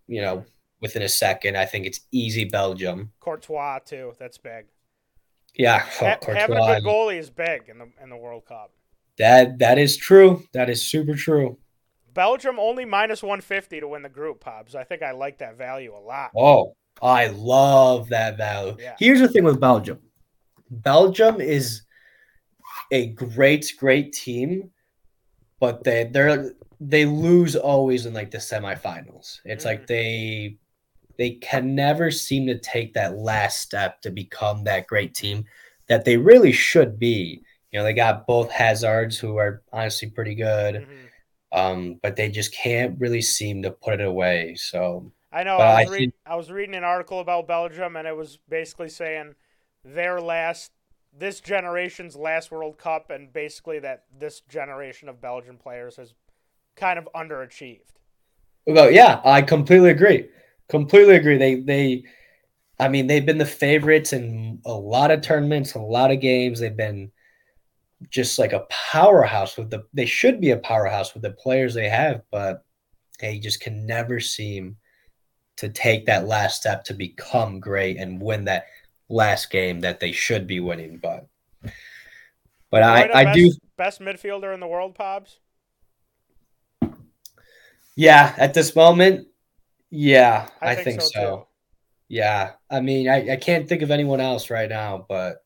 [0.07, 0.45] you know,
[0.81, 1.57] within a second.
[1.57, 2.45] I think it's easy.
[2.45, 3.13] Belgium.
[3.21, 4.13] Courtois, too.
[4.19, 4.67] That's big.
[5.55, 8.73] Yeah, Ha- oh, having a good goalie is big in the, in the World Cup.
[9.19, 10.45] that that is true.
[10.53, 11.59] That is super true.
[12.15, 14.75] Belgium only minus 150 to win the group, Pops.
[14.75, 16.31] I think I like that value a lot.
[16.37, 18.77] Oh, I love that value.
[18.79, 18.95] Yeah.
[18.99, 19.99] Here's the thing with Belgium.
[20.71, 21.83] Belgium is
[22.93, 24.71] a great, great team,
[25.59, 29.41] but they they're they lose always in like the semifinals.
[29.45, 29.67] It's Mhm.
[29.67, 30.57] like they
[31.21, 35.45] they can never seem to take that last step to become that great team
[35.87, 37.43] that they really should be.
[37.71, 41.11] You know, they got both Hazards who are honestly pretty good, Mhm.
[41.53, 44.55] um, but they just can't really seem to put it away.
[44.55, 45.59] So I know.
[45.59, 48.89] I I was, read, I was reading an article about Belgium, and it was basically
[48.89, 49.35] saying
[49.85, 50.73] their last,
[51.13, 56.15] this generation's last World Cup, and basically that this generation of Belgian players has
[56.77, 57.93] kind of underachieved.
[58.67, 60.31] Well, yeah, I completely agree.
[60.71, 61.37] Completely agree.
[61.37, 62.05] They they
[62.79, 66.61] I mean, they've been the favorites in a lot of tournaments, a lot of games.
[66.61, 67.13] They've been
[68.09, 71.91] just like a powerhouse with the they should be a powerhouse with the players they
[71.91, 72.65] have, but
[73.19, 74.77] they just can never seem
[75.57, 78.65] to take that last step to become great and win that
[79.11, 80.97] last game that they should be winning.
[80.97, 81.29] But
[82.71, 85.39] but I, I best, do best midfielder in the world, Pobs.
[87.95, 89.27] Yeah, at this moment,
[89.91, 91.09] yeah, I, I think, think, so.
[91.09, 91.49] so.
[92.09, 95.39] Yeah, I mean, I, I can't think of anyone else right now, but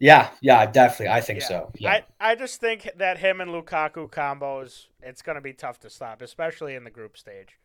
[0.00, 1.46] yeah, yeah, definitely, I think Yeah.
[1.46, 1.70] so.
[1.78, 5.80] Yeah, I, I just think that him and Lukaku combos, it's going to be tough
[5.80, 7.58] to stop, especially in the group stage.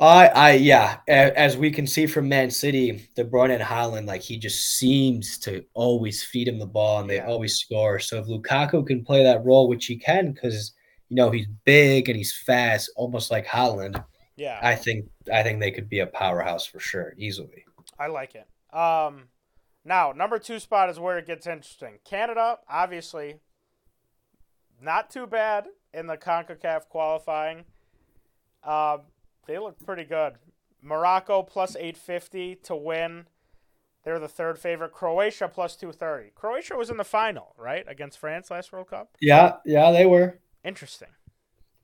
[0.00, 4.22] I, I, yeah, as we can see from Man City, De Bruyne and Haaland, like
[4.22, 7.26] he just seems to always feed him the ball, and they Yeah.
[7.26, 8.00] always score.
[8.00, 10.72] So if Lukaku can play that role, which he can, because
[11.08, 14.04] you know he's big and he's fast, almost like Haaland,
[14.36, 17.64] Yeah, I think I think they could be a powerhouse for sure, easily.
[17.98, 18.48] I like it.
[18.76, 19.28] Um,
[19.84, 21.98] now number two spot is where it gets interesting.
[22.04, 23.36] Canada, obviously,
[24.80, 27.64] not too bad in the Concacaf qualifying.
[28.64, 29.02] Um,
[29.46, 30.34] they look pretty good.
[30.82, 33.26] Morocco plus eight fifty to win.
[34.04, 34.92] They're the third favorite.
[34.92, 36.30] Croatia plus two thirty.
[36.34, 39.16] Croatia was in the final, right, against France last World Cup.
[39.20, 40.40] Yeah, yeah, they were.
[40.64, 41.08] Interesting.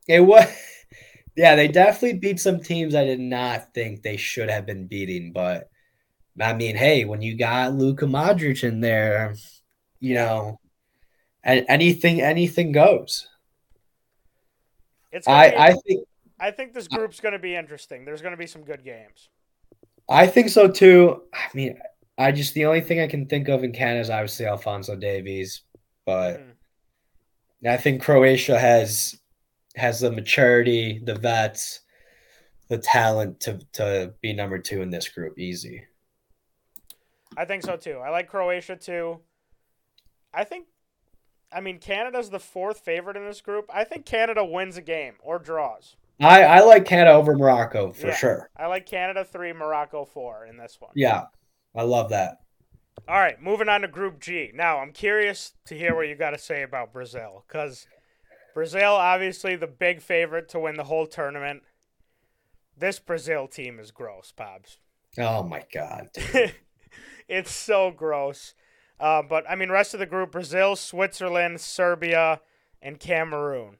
[0.06, 0.46] It was,
[1.40, 5.32] yeah, they definitely beat some teams I did not think they should have been beating.
[5.32, 5.70] But
[6.38, 9.34] I mean, hey, when you got Luka Modric in there,
[10.00, 10.60] you know,
[11.42, 13.26] anything, anything goes.
[15.12, 16.06] It's I, I think,
[16.38, 18.04] I think this group's going to be interesting.
[18.04, 19.30] There's going to be some good games.
[20.10, 21.22] I think so too.
[21.32, 21.80] I mean,
[22.18, 25.62] I just the only thing I can think of in Canada is obviously Alphonso Davies,
[26.04, 26.52] but Mhm.
[27.66, 29.18] I think Croatia has
[29.76, 31.80] has the maturity, the vets,
[32.68, 35.38] the talent to to be number two in this group.
[35.38, 35.84] Easy.
[37.36, 37.98] I think so too.
[38.04, 39.20] I like Croatia too.
[40.34, 40.66] I think,
[41.52, 43.66] I mean, Canada's the fourth favorite in this group.
[43.72, 45.96] I think Canada wins a game or draws.
[46.20, 48.14] I, I like Canada over Morocco for Yeah.
[48.16, 48.50] sure.
[48.56, 50.90] I like Canada three, Morocco four in this one.
[50.94, 51.24] Yeah,
[51.74, 52.40] I love that.
[53.08, 54.50] All right, moving on to Group G.
[54.54, 57.86] Now, I'm curious to hear what you got to say about Brazil because
[58.54, 61.62] Brazil, obviously, the big favorite to win the whole tournament.
[62.76, 64.78] This Brazil team is gross, Pobs.
[65.18, 66.08] Oh my god.
[67.28, 68.54] it's so gross.
[68.98, 72.40] Uh, but I mean, rest of the group: Brazil, Switzerland, Serbia,
[72.82, 73.78] and Cameroon.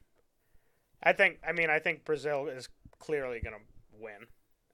[1.02, 1.38] I think.
[1.46, 3.56] I mean, I think Brazil is clearly gonna
[3.92, 4.26] win.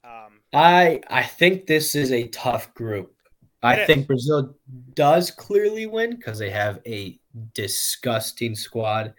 [0.04, 3.14] Um, I I think this is a tough group.
[3.62, 3.87] I It is.
[3.87, 4.56] think Brazil
[4.94, 7.18] does clearly win because they have a
[7.54, 9.14] disgusting squad.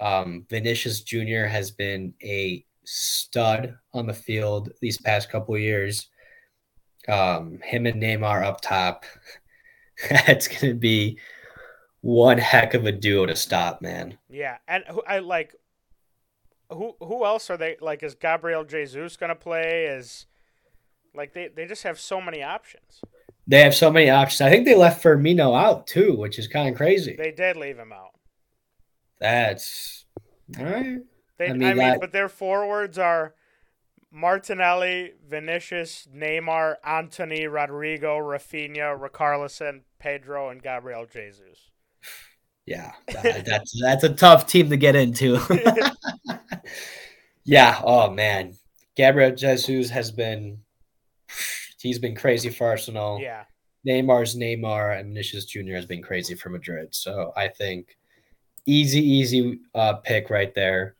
[0.00, 1.44] Um, Vinicius Jr.
[1.44, 6.08] has been a stud on the field these past couple years.
[7.08, 9.04] Um, him and Neymar up top.
[10.10, 11.18] That's gonna be
[12.00, 14.16] one heck of a duo to stop, man.
[14.28, 15.54] yeah, and who, I like.
[16.70, 18.02] Who who else are they like?
[18.02, 19.86] Is Gabriel Jesus gonna play?
[19.86, 20.26] Is
[21.14, 23.00] like they, they just have so many options.
[23.46, 24.40] They have so many options.
[24.42, 27.16] I think they left Firmino out too, which is kind of crazy.
[27.16, 28.09] They did leave him out.
[29.20, 30.04] That's
[30.58, 30.98] all right.
[31.38, 33.34] They, I I mean, mean, that- but their forwards are
[34.10, 41.70] Martinelli, Vinicius, Neymar, Antony, Rodrygo, Raphinha, Richarlison, Pedro, and Gabriel Jesus.
[42.66, 45.38] Yeah, that- that's that's a tough team to get into.
[47.44, 47.80] yeah.
[47.84, 48.54] Oh man,
[48.96, 50.58] Gabriel Jesus has been
[51.80, 53.18] he's been crazy for Arsenal.
[53.20, 53.44] yeah,
[53.86, 55.74] Neymar's Neymar and Vinicius Jr.
[55.74, 56.94] has been crazy for Madrid.
[56.94, 57.96] So I think
[58.66, 60.96] easy, easy uh, pick right there.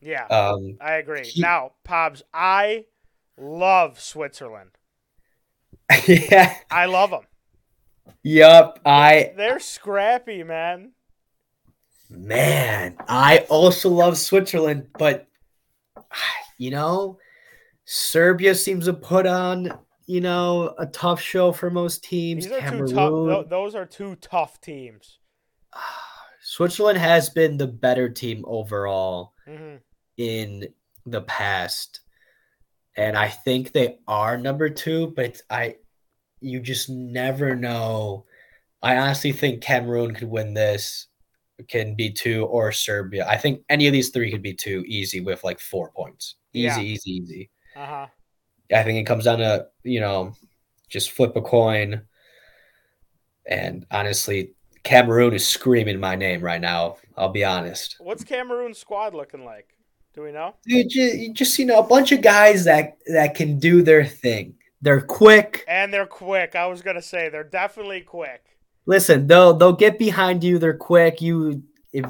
[0.00, 1.24] yeah, Um, I agree.
[1.24, 2.84] he- now, Pobs, I
[3.36, 4.70] love Switzerland.
[6.06, 6.54] yeah.
[6.70, 7.22] I love them.
[8.22, 8.80] Yep.
[8.84, 10.92] I They're scrappy, man.
[12.10, 15.26] Man, I also love Switzerland, but
[16.58, 17.18] you know,
[17.84, 22.44] Serbia seems to put on, you know, a tough show for most teams.
[22.44, 23.48] These are two Cameroon, tough.
[23.48, 25.18] Those are two tough teams.
[26.58, 29.76] Switzerland has been the better team overall hmm
[30.16, 30.66] in
[31.06, 32.00] the past.
[32.96, 35.76] And I think they are number 2, but I
[36.40, 38.26] you just never know.
[38.82, 41.06] I honestly think Cameroon could win this,
[41.68, 43.24] can be 2 or Serbia.
[43.28, 46.34] I think any of these 3 could be 2 easy with like 4 points.
[46.52, 46.80] Easy, Yeah.
[46.80, 47.50] easy, easy.
[47.76, 48.06] Uh huh.
[48.74, 50.34] I think it comes down to, you know,
[50.88, 52.02] just flip a coin.
[53.46, 54.56] And honestly,
[54.88, 56.96] Cameroon is screaming my name right now.
[57.14, 57.96] I'll be honest.
[58.00, 59.76] What's Cameroon's squad looking like?
[60.14, 60.54] Do we know?
[60.64, 64.06] You just, you just you know a bunch of guys that that can do their
[64.06, 64.54] thing.
[64.80, 65.62] They're quick.
[65.68, 66.56] And they're quick.
[66.56, 68.46] I was gonna say they're definitely quick.
[68.86, 70.58] Listen, they'll they'll get behind you.
[70.58, 71.20] They're quick.
[71.20, 71.62] You
[71.92, 72.06] if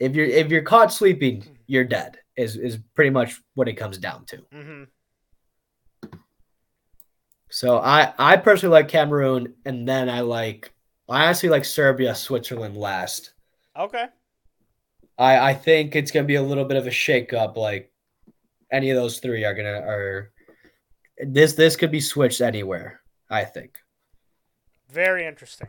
[0.00, 2.16] if you're if you're caught sleeping, you're dead.
[2.38, 4.38] Is is pretty much what it comes down to.
[4.54, 6.10] Mm-hmm.
[7.50, 10.72] So I I personally like Cameroon, and then I like
[11.12, 13.32] I honestly like Serbia, Switzerland last.
[13.78, 14.06] Okay.
[15.18, 17.56] I I think it's gonna be a little bit of a shakeup.
[17.56, 17.92] Like
[18.70, 20.32] any of those three are gonna are
[21.18, 23.00] this this could be switched anywhere.
[23.30, 23.78] I think.
[24.90, 25.68] Very interesting.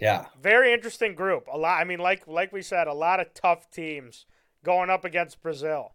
[0.00, 0.26] Yeah.
[0.40, 1.46] Very interesting group.
[1.52, 1.80] A lot.
[1.80, 4.26] I mean, like like we said, a lot of tough teams
[4.64, 5.94] going up against Brazil.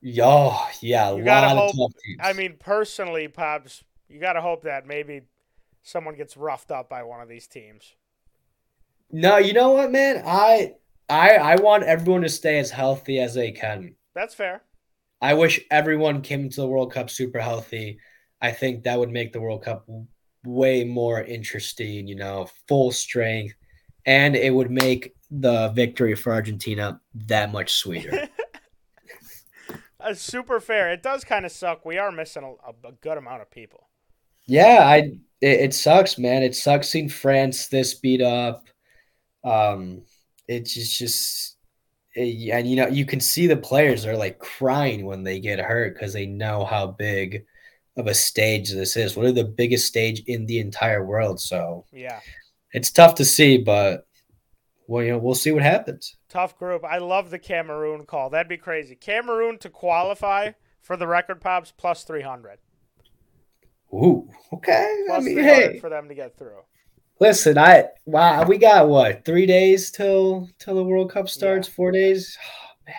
[0.00, 2.18] Yo, yeah, a You gotta lot of hope- tough teams.
[2.22, 5.22] I mean, personally, Pops, you got to hope that maybe
[5.82, 7.94] someone gets roughed up by one of these teams.
[9.10, 10.22] no, you know what, man?
[10.26, 10.74] I
[11.08, 13.94] I I want everyone to stay as healthy as they can.
[14.14, 14.62] That's fair.
[15.20, 17.98] I wish everyone came to the World Cup super healthy.
[18.40, 19.86] I think that would make the World Cup
[20.44, 23.54] way more interesting, you know, full strength,
[24.04, 28.18] and it would make the victory for Argentina that much sweeter.
[30.00, 30.90] Uh, super fair.
[30.90, 31.84] It does kind of suck.
[31.84, 33.88] We are missing a, a, a good amount of people.
[34.46, 36.42] yeah, I it, it sucks, man.
[36.42, 38.68] It sucks seeing France this beat up.
[39.44, 40.02] Um,
[40.48, 41.56] it's just just
[42.14, 45.58] it- and you know you can see the players are like crying when they get
[45.58, 47.44] hurt because they know how big
[47.96, 49.16] of a stage this is.
[49.16, 51.40] What are the biggest stage in the entire world?
[51.40, 52.20] So Yeah.
[52.72, 54.06] it's tough to see, but
[54.86, 56.16] well, you know, we'll see what happens.
[56.28, 56.84] Tough group.
[56.84, 58.30] I love the Cameroon call.
[58.30, 58.94] That'd be crazy.
[58.94, 62.58] Cameroon to qualify for the record pops plus 300.
[63.94, 64.72] Ooh, okay.
[65.04, 66.60] I Plus mean, 300 hey, for them to get through.
[67.20, 71.68] listen, I wow, we got what three days till till the World Cup starts?
[71.68, 72.36] Four days.
[72.42, 72.94] Oh, man,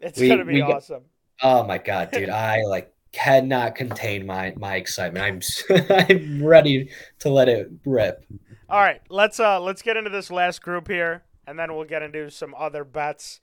[0.00, 1.02] it's We- to be got- awesome.
[1.42, 2.28] Oh my god, dude!
[2.30, 5.24] I like cannot contain my my excitement.
[5.70, 8.24] I'm I'm ready to let it rip.
[8.68, 12.02] All right, let's uh let's get into this last group here, and then we'll get
[12.02, 13.40] into some other bets.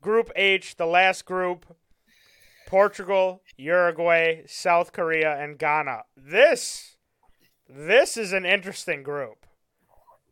[0.00, 1.66] Group H, the last group:
[2.66, 6.02] Portugal, Uruguay, South Korea, and Ghana.
[6.16, 6.96] This,
[7.68, 9.46] this is an interesting group.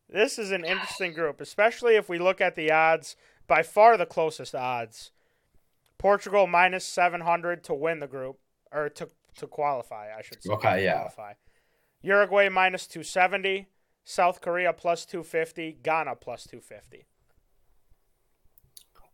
[0.09, 3.17] This is an interesting group, especially if we look at the odds.
[3.47, 5.11] By far, the closest odds.
[5.99, 8.39] Portugal minus seven hundred to win the group,
[8.71, 10.53] or to to qualify, I should say.
[10.53, 10.95] Okay, yeah.
[10.95, 11.33] Qualify.
[12.03, 13.69] Uruguay minus two seventy.
[14.05, 17.07] South Korea plus 250, Ghana plus 250.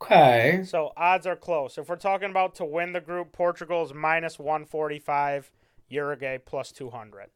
[0.03, 0.63] Okay.
[0.65, 1.77] So odds are close.
[1.77, 5.51] If we're talking about to win the group, Portugal's minus 145,
[5.89, 7.27] Uruguay plus 200.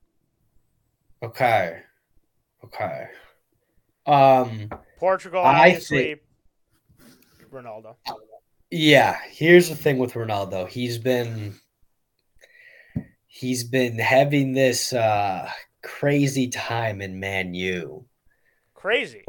[1.23, 1.81] Okay.
[2.65, 3.07] Okay.
[4.07, 4.71] Um.
[4.99, 6.17] Portugal, I obviously,
[7.53, 7.97] Ronaldo.
[8.71, 9.19] Yeah.
[9.31, 10.69] Here's the thing with Ronaldo.
[10.69, 11.55] He's been.
[13.27, 15.51] He's been having this uh
[15.83, 18.07] crazy time in Man U.
[18.75, 19.25] Crazy.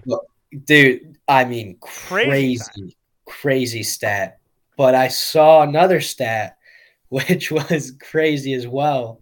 [0.65, 2.95] Dude, I mean Crazy crazy.
[3.41, 4.39] Crazy, stat.
[4.77, 6.57] But I saw another stat
[7.09, 9.21] which was crazy as well.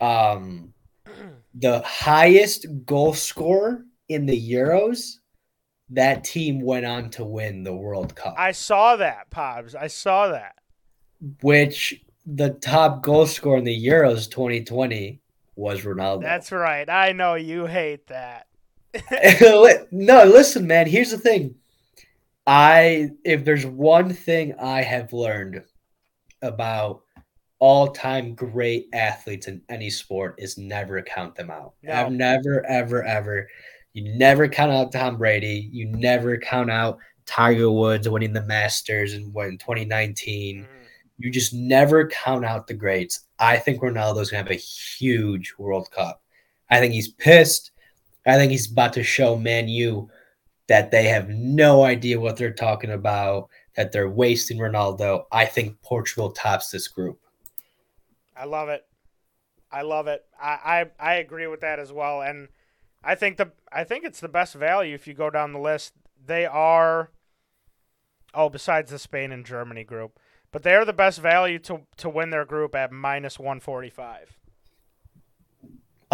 [0.00, 0.72] Um
[1.54, 5.18] the highest goal scorer in the Euros,
[5.90, 8.34] that team went on to win the World Cup.
[8.36, 9.74] I saw that, Pobs.
[9.74, 10.56] I saw that.
[11.42, 15.20] which the top goal scorer in the Euros 2020
[15.56, 16.22] was Ronaldo.
[16.22, 16.88] That's right.
[16.88, 18.46] I know you hate that.
[19.92, 20.86] no, listen, man.
[20.86, 21.54] Here's the thing.
[22.46, 25.62] I if there's one thing I have learned
[26.42, 27.02] about
[27.58, 31.74] all-time great athletes in any sport is never count them out.
[31.82, 31.94] No.
[31.94, 33.48] I've never, ever, ever.
[33.94, 35.70] You never count out Tom Brady.
[35.72, 40.64] You never count out Tiger Woods winning the Masters in what in 2019.
[40.64, 40.66] Mhm.
[41.16, 43.20] You just never count out the greats.
[43.38, 46.22] I think Ronaldo's gonna have a huge World Cup.
[46.70, 47.70] I think he's pissed.
[48.26, 50.10] I think he's about to show Man U
[50.68, 55.24] that they have no idea what they're talking about, that they're wasting Ronaldo.
[55.30, 57.20] I think Portugal tops this group.
[58.36, 58.84] I love it.
[59.70, 60.24] I love it.
[60.40, 62.22] I, I I agree with that as well.
[62.22, 62.48] And
[63.02, 65.92] I think the I think it's the best value if you go down the list.
[66.24, 67.10] They are
[68.32, 70.18] oh, besides the Spain and Germany group.
[70.52, 73.90] But they are the best value to to win their group at minus one forty
[73.90, 74.38] five.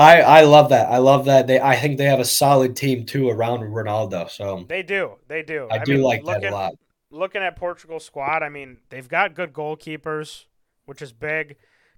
[0.01, 0.89] I I love that.
[0.91, 1.47] I love that.
[1.47, 4.31] They I think they have a solid team too around Ronaldo.
[4.31, 5.17] So They do.
[5.29, 5.69] They do.
[5.71, 6.73] I, do mean, like that looking, a lot.
[7.11, 10.47] Looking at Portugal's squad, I mean, they've got good goalkeepers,
[10.87, 11.57] which is big.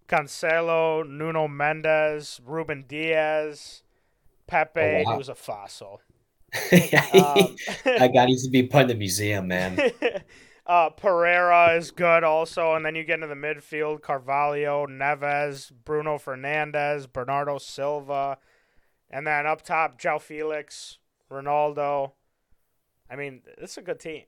[0.08, 3.82] Cancelo, Nuno Mendes, Ruben Dias,
[4.46, 5.16] Pepe, Oh, wow.
[5.16, 6.00] who's a fossil.
[6.70, 7.56] that Um,
[8.12, 9.84] guy needs to be put in the museum, man.
[10.66, 16.18] Uh, Pereira is good also, and then you get into the midfield: Carvalho, Neves, Bruno
[16.18, 18.38] Fernandes, Bernardo Silva,
[19.10, 20.98] and then up top: João Felix,
[21.30, 22.12] Ronaldo.
[23.10, 24.22] I mean, it's a good team.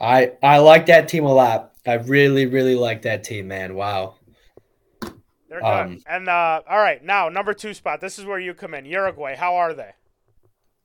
[0.00, 1.72] I I like that team a lot.
[1.86, 3.74] I really really like that team, man.
[3.74, 4.14] Wow.
[5.48, 5.66] They're good.
[5.66, 8.00] Um, and uh, all right, now number two spot.
[8.00, 8.84] This is where you come in.
[8.84, 9.34] Uruguay.
[9.34, 9.92] How are they?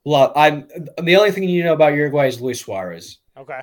[0.04, 0.68] Well, I'm
[1.02, 3.18] the only thing you know about Uruguay is Luis Suarez.
[3.38, 3.60] Okay.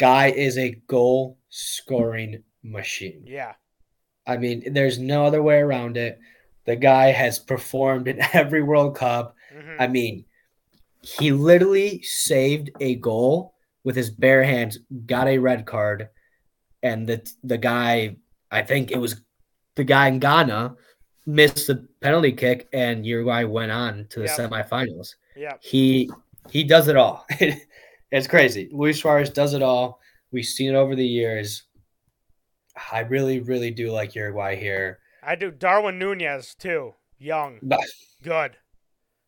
[0.00, 3.22] Guy is a goal scoring machine.
[3.26, 3.52] Yeah.
[4.26, 6.18] I mean, there's no other way around it.
[6.64, 9.36] The guy has performed in every World Cup.
[9.54, 9.76] Mm-hmm.
[9.78, 10.24] I mean,
[11.02, 16.08] he literally saved a goal with his bare hands, got a red card,
[16.82, 18.16] and the the guy,
[18.50, 19.20] I think it was
[19.74, 20.76] the guy in Ghana,
[21.26, 24.38] missed the penalty kick, and Uruguay went on to the yep.
[24.38, 25.14] semifinals.
[25.36, 26.10] Yeah, he
[26.50, 27.26] he does it all.
[28.10, 28.68] it's crazy.
[28.72, 30.00] Luis Suarez does it all.
[30.32, 31.64] We've seen it over the years.
[32.92, 34.98] I really, really do like Uruguay here.
[35.22, 35.50] I do.
[35.50, 36.94] Darwin Nunez too.
[37.18, 37.60] Young,
[38.22, 38.56] good.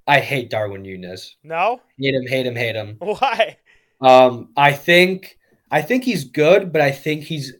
[0.06, 1.36] I hate Darwin Nunez.
[1.44, 2.96] No, hate him, hate him, hate him.
[2.98, 3.58] Why?
[4.00, 5.38] Um, I think
[5.70, 7.54] I think he's good, but I think he's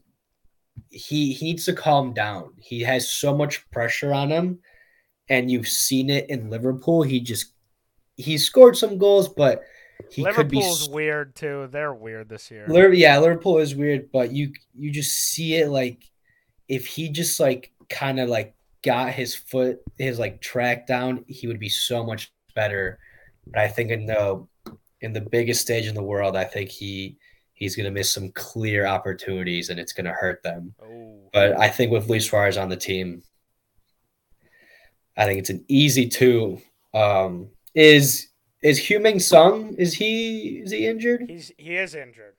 [0.88, 2.52] he he needs to calm down.
[2.58, 4.58] He has so much pressure on him,
[5.28, 7.02] and you've seen it in Liverpool.
[7.02, 7.52] He just
[8.16, 9.62] he scored some goals, but
[10.10, 11.68] he Liverpool's could be weird too.
[11.70, 12.92] They're weird this year.
[12.92, 16.10] Yeah, Liverpool is weird, but you you just see it like
[16.68, 21.46] if he just like kind of like got his foot his like track down, he
[21.46, 22.98] would be so much better.
[23.46, 24.46] But I think in the
[25.00, 27.16] in the biggest stage in the world, I think he
[27.54, 30.74] he's to miss some clear opportunities and it's to hurt them.
[30.82, 31.28] Oh.
[31.32, 33.22] But I think with Luis Suarez on the team,
[35.16, 36.60] I think it's an easy two.
[36.92, 38.28] Um, is
[38.62, 39.74] is Heung-min Son?
[39.78, 41.24] Is he is he injured?
[41.28, 42.34] He's he is injured.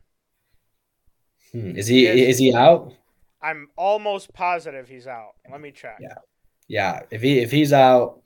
[1.51, 1.77] Hmm.
[1.77, 2.93] Is he, he is, is he out?
[3.41, 5.33] I'm almost positive he's out.
[5.51, 5.97] Let me check.
[5.99, 6.15] Yeah,
[6.67, 7.01] yeah.
[7.11, 8.21] If he if he's out,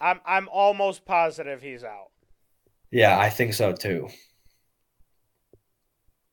[0.00, 2.08] I'm I'm almost positive he's out.
[2.90, 4.08] Yeah, I think so too.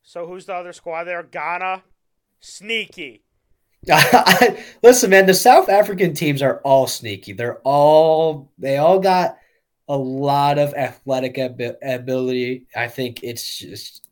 [0.04, 1.22] So who's the other squad there?
[1.22, 1.84] Ghana,
[2.40, 3.24] sneaky.
[4.84, 7.34] Listen, man, the South African teams are all sneaky.
[7.34, 9.38] They're all they all got
[9.90, 12.68] a lot of athletic ab- ability.
[12.76, 14.08] I think it's just,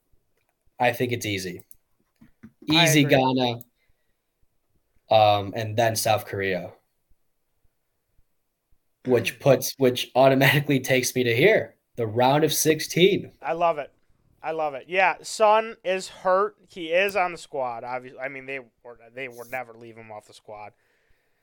[0.80, 1.63] I think it's easy,
[2.65, 3.59] easy Ghana,
[5.11, 6.71] um, and then South Korea,
[9.05, 13.32] which puts which automatically takes me to here the round of 16.
[13.41, 13.91] I love it.
[14.41, 14.86] I love it.
[14.88, 16.55] Yeah, Son is hurt.
[16.67, 17.84] He is on the squad.
[17.84, 20.73] Obviously, I mean they were they would never leave him off the squad.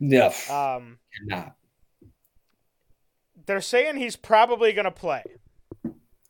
[0.00, 1.56] No, um, you're not.
[3.46, 5.22] They're saying he's probably going to play.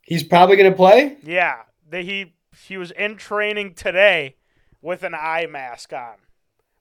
[0.03, 1.17] He's probably going to play.
[1.23, 2.35] Yeah, the, he
[2.67, 4.37] he was in training today
[4.83, 6.17] with an eye mask on.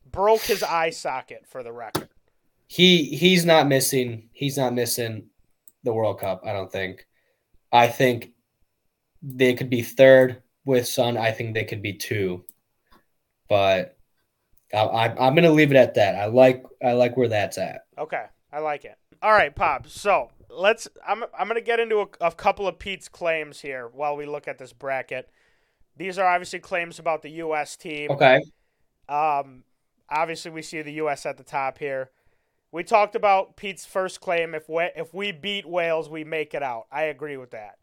[0.09, 2.09] Broke his eye socket for the record.
[2.67, 4.29] He he's not missing.
[4.31, 5.27] He's not missing
[5.83, 6.41] the World Cup.
[6.45, 7.07] I don't think.
[7.71, 8.31] I think
[9.21, 11.17] they could be third with Son.
[11.17, 12.43] I think they could be two,
[13.47, 13.97] but
[14.73, 16.15] I I, am going to leave it at that.
[16.15, 17.85] I like I like where that's at.
[17.97, 18.97] Okay, I like it.
[19.23, 19.87] All right, Pop.
[19.87, 20.89] So let's.
[21.07, 24.25] I'm I'm going to get into a, a couple of Pete's claims here while we
[24.25, 25.29] look at this bracket.
[25.95, 27.77] These are obviously claims about the U.S.
[27.77, 28.11] team.
[28.11, 28.41] Okay.
[29.07, 29.63] Um,
[30.09, 31.25] obviously we see the U.S.
[31.25, 32.09] at the top here.
[32.71, 34.53] We talked about Pete's first claim.
[34.53, 36.87] If we if we beat Wales, we make it out.
[36.91, 37.77] I agree with that.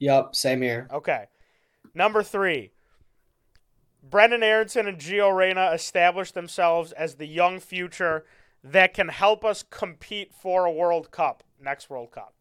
[0.00, 0.86] Yep, same here.
[0.92, 1.26] Okay.
[1.94, 2.72] Number three.
[4.02, 8.26] Brendan Aaronson and Gio Reyna established themselves as the young future
[8.64, 12.34] that can help us compete for a World Cup, next World Cup.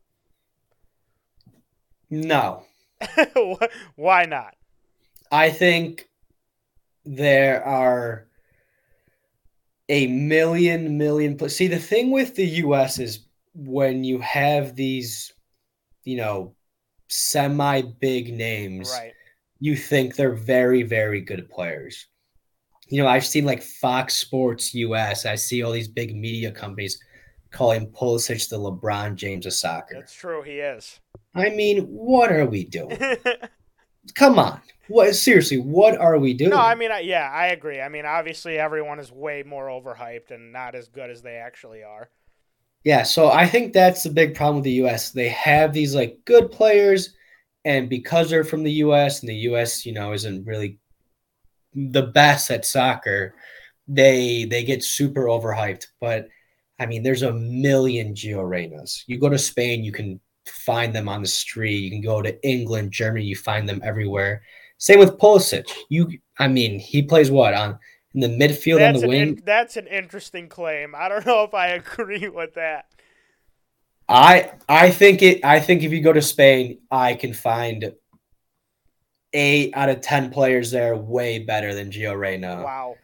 [2.10, 2.64] No.
[3.96, 4.56] Why not?
[5.32, 6.08] I think
[7.04, 8.28] there are
[9.90, 11.56] a million million plus.
[11.56, 13.00] See, the thing with the U.S.
[13.00, 15.34] is when you have these,
[16.06, 16.56] you know,
[17.10, 19.14] semi big names, right.
[19.60, 22.08] you think they're very very good players.
[22.90, 25.26] You know, I've seen like Fox Sports US.
[25.26, 27.00] I see all these big media companies
[27.52, 29.96] calling Pulisic the LeBron James of soccer.
[29.96, 30.42] That's true.
[30.42, 31.00] He is.
[31.36, 33.00] I mean, what are we doing?
[34.16, 34.60] Come on.
[34.90, 35.58] What seriously?
[35.58, 36.50] What are we doing?
[36.50, 37.80] No, I mean, yeah, I agree.
[37.80, 41.84] I mean, obviously, everyone is way more overhyped and not as good as they actually
[41.84, 42.10] are.
[42.84, 45.12] Yeah, so I think that's the big problem with the U.S.
[45.12, 47.16] They have these like good players,
[47.64, 49.22] and because they're from the U.S.
[49.22, 49.86] and the U.S.
[49.86, 50.80] you know isn't really
[51.76, 53.36] the best at soccer,
[53.88, 55.88] they they get super overhyped.
[56.00, 56.30] But
[56.80, 59.04] I mean, there's a million Gio Reynas.
[59.08, 61.78] You go to Spain, you can find them on the street.
[61.80, 64.44] You can go to England, Germany, you find them everywhere
[64.78, 65.70] Same with Pulisic.
[65.90, 66.10] You,
[66.40, 67.80] I mean, he plays what on
[68.14, 69.22] in the midfield That's on the an wing.
[69.22, 70.94] in, that's an interesting claim.
[70.96, 72.86] I don't know if I agree with that.
[74.08, 75.44] I I think it.
[75.46, 77.94] I think if you go to Spain, I can find
[79.34, 82.62] eight out of ten players there way better than Gio Reyna.
[82.64, 82.96] Wow,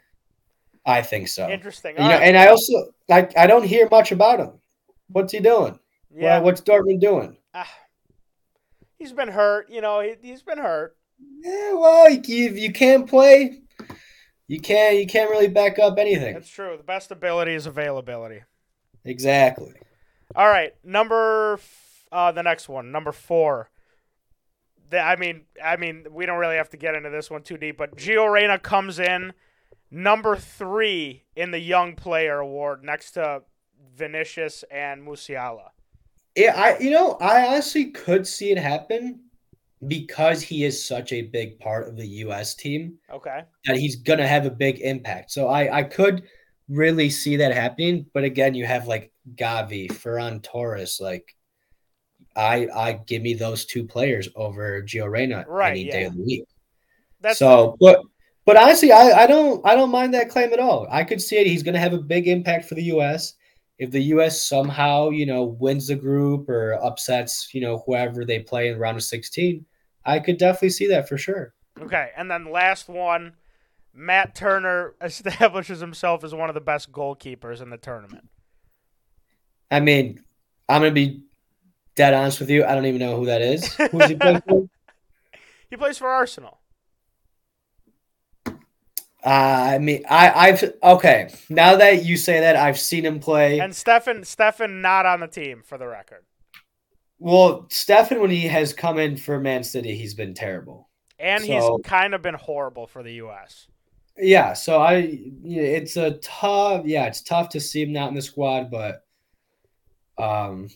[0.86, 1.50] I think so.
[1.50, 1.96] interesting.
[1.98, 2.28] You All know, right.
[2.28, 4.52] and I also like I don't hear much about him.
[5.08, 5.80] What's he doing?
[6.14, 7.38] yeah, Well, what's Dortmund doing?
[7.54, 7.72] ah,
[8.98, 9.70] he's been hurt.
[9.70, 10.96] You know, he, he's been hurt.
[11.44, 13.62] Yeah, well, you, you can't play.
[14.48, 14.98] You can't.
[14.98, 16.34] You can't really back up anything.
[16.34, 16.76] That's true.
[16.78, 18.42] The best ability is availability.
[19.06, 19.74] Exactly.
[20.36, 21.60] All right, number
[22.12, 23.70] uh, the next one, number four.
[24.90, 27.58] The, I mean, I mean, we don't really have to get into this one too
[27.58, 29.34] deep, but Gio Reyna comes in
[29.92, 33.44] number three in the Young Player Award, next to
[33.96, 35.70] Vinicius and Musiala.
[36.36, 39.22] Yeah, I you know I honestly could see it happen
[39.88, 42.56] because he is such a big part of the U.S.
[42.56, 43.44] team Okay.
[43.66, 45.32] that he's gonna have a big impact.
[45.32, 46.24] So I I could
[46.68, 48.06] really see that happening.
[48.14, 51.36] But again, you have like Gavi, Ferran Torres, like.
[52.36, 56.24] I, I give me those two players over Gio Reyna Right, any day of the
[56.24, 56.46] week.
[57.22, 58.02] That's so, but
[58.46, 60.88] but honestly, I, I don't I don't mind that claim at all.
[60.90, 61.48] I could see it.
[61.48, 63.34] He's going to have a big impact for the U.S.
[63.78, 64.48] If the U.S.
[64.48, 68.98] somehow you know wins the group or upsets you know whoever they play in round
[68.98, 69.66] of sixteen,
[70.06, 71.54] I could definitely see that for sure.
[71.82, 72.12] okay.
[72.16, 73.34] And then last one,
[73.94, 78.30] Matt Turner establishes himself as one of the best goalkeepers in the tournament.
[79.72, 80.24] I mean,
[80.68, 81.24] I'm going to be
[82.00, 82.64] dead honest with you.
[82.64, 83.74] I don't even know who that is.
[83.74, 84.70] Who's he playing for?
[85.70, 86.62] He plays for Arsenal.
[88.48, 88.54] Uh,
[89.26, 91.30] I mean, I I've okay.
[91.50, 93.60] Now that you say that, I've seen him play.
[93.60, 96.24] And Steffen, Steffen not on the team for the record.
[97.20, 100.88] Well, Steffen, when he has come in for Man City, he's been terrible.
[101.20, 103.68] And So- he's kind of been horrible for the U.S.
[104.18, 106.86] Yeah, so I, it's a tough.
[106.86, 109.06] Yeah, it's tough to see him not in the squad, but
[110.18, 110.70] um,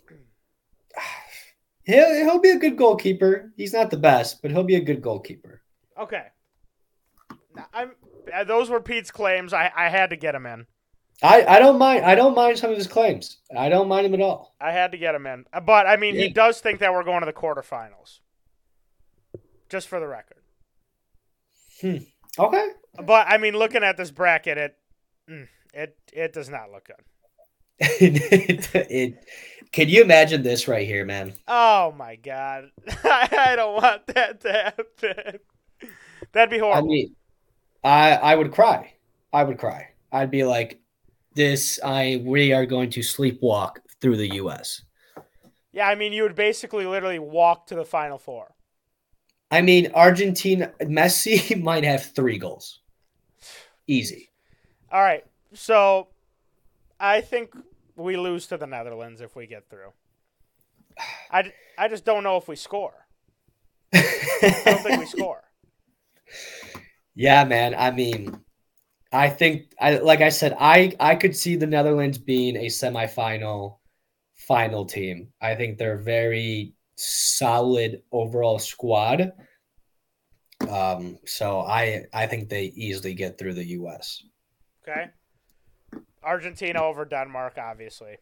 [1.84, 3.52] he'll he'll be a good goalkeeper.
[3.58, 5.62] He's not the best, but he'll be a good goalkeeper.
[6.00, 6.26] Okay.
[7.74, 7.92] I'm.
[8.34, 9.54] uh, Those were Pete's claims.
[9.54, 10.66] I, I had to get him in.
[11.22, 12.04] I I don't mind.
[12.06, 13.38] I don't mind some of his claims.
[13.56, 14.56] I don't mind him at all.
[14.60, 15.46] I had to get him in.
[15.54, 18.20] Uh, But I mean, he does think that we're going to the quarterfinals.
[19.70, 20.38] Just for the record.
[21.82, 21.98] Hmm.
[22.38, 22.68] Okay.
[23.04, 24.76] But I mean, looking at this bracket, it
[25.30, 26.96] mm, it it does not look good.
[27.80, 29.26] it, it-
[29.74, 31.34] can you imagine this right here, man?
[31.48, 32.72] Oh my god,
[33.04, 35.40] I don't want that to happen.
[36.32, 36.90] That'd be horrible.
[36.90, 37.16] I mean,
[37.84, 38.94] I I would cry.
[39.34, 39.90] I would cry.
[40.12, 40.80] I'd be like,
[41.36, 41.80] this.
[41.84, 44.84] I we are going to sleepwalk through the U.S.
[45.72, 48.56] yeah, I mean, you would basically literally walk to the final four.
[49.52, 52.80] I mean, Argentina, Messi might have three goals.
[53.88, 54.32] Easy.
[54.92, 56.10] All right, so
[57.00, 57.56] I think
[57.96, 59.92] we lose to the Netherlands if we get through.
[61.32, 63.08] I, I just don't know if we score.
[63.94, 65.44] I don't think we score.
[67.16, 67.76] yeah, man.
[67.76, 68.40] I mean,
[69.12, 73.78] I think, I like I said, I I could see the Netherlands being a semifinal,
[74.36, 75.30] final team.
[75.42, 79.32] I think they're very solid overall squad.
[80.68, 84.24] Um, so I I think they easily get through the U.S.
[84.88, 85.10] Okay.
[86.24, 88.18] Argentina over Denmark, obviously.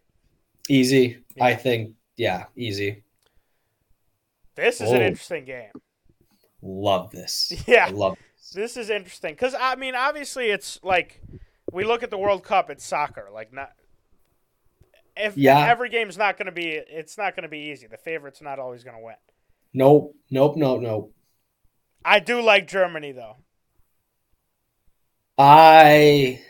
[0.70, 1.20] Easy.
[1.40, 1.96] I think.
[2.18, 3.04] Yeah, easy.
[4.56, 5.06] This is an Oh.
[5.06, 5.72] interesting game.
[6.62, 7.52] Love this.
[7.68, 7.88] Yeah.
[7.88, 8.18] I love.
[8.38, 8.50] This.
[8.52, 11.22] This is interesting because I mean, obviously, it's like
[11.72, 12.70] we look at the World Cup.
[12.70, 13.30] It's soccer.
[13.34, 13.72] Like not
[15.16, 15.68] if Yeah.
[15.70, 16.68] every game's not going to be.
[16.70, 17.88] It's not going to be easy.
[17.88, 19.16] The favorite's not always going to win.
[19.74, 20.16] Nope.
[20.30, 20.56] Nope.
[20.58, 20.82] Nope.
[20.82, 21.14] Nope.
[22.04, 23.38] I do like Germany though,
[25.38, 26.42] I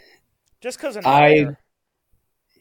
[0.61, 1.57] just because of I- Neuer.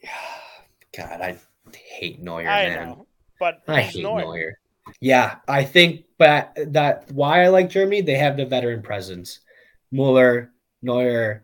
[0.97, 1.37] God, I
[1.73, 2.87] hate Neuer, I man.
[2.89, 3.07] know,
[3.39, 4.21] but I hate Neuer.
[4.21, 4.57] Neuer.
[4.99, 9.39] Yeah, I think, but that why I like Germany, they have the veteran presence.
[9.91, 11.43] Mueller, Neuer,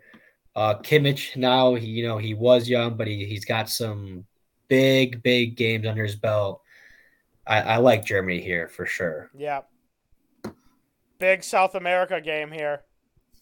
[0.55, 1.35] uh, Kimmich.
[1.37, 4.25] Now, he, you know, he was young, but he he's got some
[4.67, 6.61] big, big games under his belt.
[7.45, 9.29] I, I like Germany here for sure.
[9.37, 9.61] Yeah.
[11.19, 12.81] Big South America game here.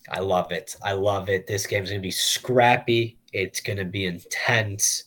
[0.09, 0.75] I love it.
[0.83, 1.47] I love it.
[1.47, 3.17] This game's gonna be scrappy.
[3.33, 5.05] It's gonna be intense.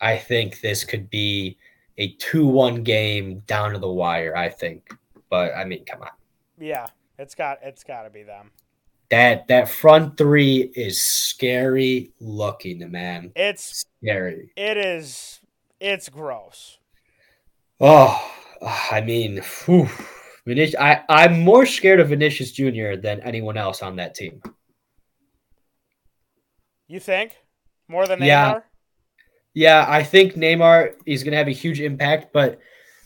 [0.00, 1.58] I think this could be
[1.98, 4.36] a two-one game down to the wire.
[4.36, 4.88] I think,
[5.28, 6.08] but I mean, come on.
[6.58, 6.86] Yeah,
[7.18, 8.50] it's got it's got to be them.
[9.10, 13.32] That that front three is scary looking, man.
[13.34, 14.52] It's Scary.
[14.56, 15.40] it is
[15.80, 16.78] it's gross.
[17.80, 18.20] Oh,
[18.62, 19.88] I mean, whew,
[20.48, 22.96] Vinicius, I, I'm more scared of Vinicius Jr.
[22.96, 24.40] than anyone else on that team.
[26.86, 27.36] You think
[27.86, 28.26] more than Neymar?
[28.26, 28.60] Yeah.
[29.54, 32.60] Yeah, I think Neymar is going to have a huge impact, but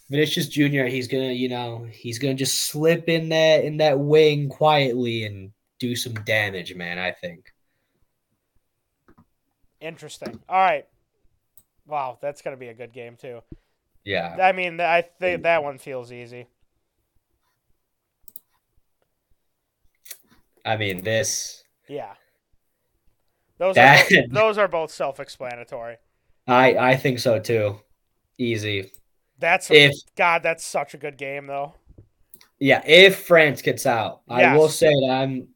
[0.09, 0.85] Vinicius Jr.
[0.85, 5.51] He's gonna, you know, he's gonna just slip in that in that wing quietly and
[5.79, 6.99] do some damage, man.
[6.99, 7.47] I think.
[9.81, 10.39] Interesting.
[10.51, 10.87] All right.
[11.87, 13.41] Wow, that's gonna be a good game too.
[14.05, 14.37] Yeah.
[14.39, 15.43] I mean, I think mm.
[15.45, 16.47] that one feels easy.
[20.65, 21.65] I mean, this.
[21.89, 22.15] Yeah.
[23.59, 25.97] Those That- are both, those are both self-explanatory.
[26.47, 27.81] I I think so too.
[28.39, 28.91] Easy.
[29.39, 30.43] That's If God.
[30.43, 31.75] That's such a good game though.
[32.59, 35.49] yeah, if France gets out, I will say that I'm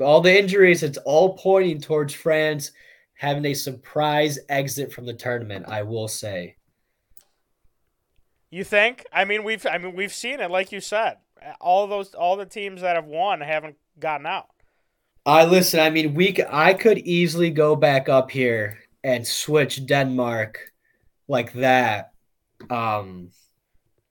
[0.00, 0.82] all the injuries.
[0.82, 2.72] It's all pointing towards France
[3.14, 5.66] having a surprise exit from the tournament.
[5.68, 6.56] I will say.
[8.50, 9.04] You think?
[9.12, 11.18] I mean, we've I mean we've seen it, like you said.
[11.60, 14.48] All those all the teams that have won haven't gotten out.
[15.26, 15.80] I listen.
[15.80, 16.34] I mean, we.
[16.34, 20.58] c- I could easily go back up here and switch Denmark
[21.28, 22.12] like that.
[22.70, 23.30] Um,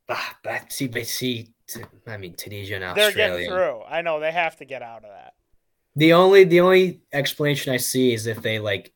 [0.10, 3.16] ah, but see, but see, t- I mean, Tunisia and Australia.
[3.16, 3.84] They're getting through.
[3.84, 5.34] I know they have to get out of that.
[5.96, 8.92] The only the only explanation I see is if they like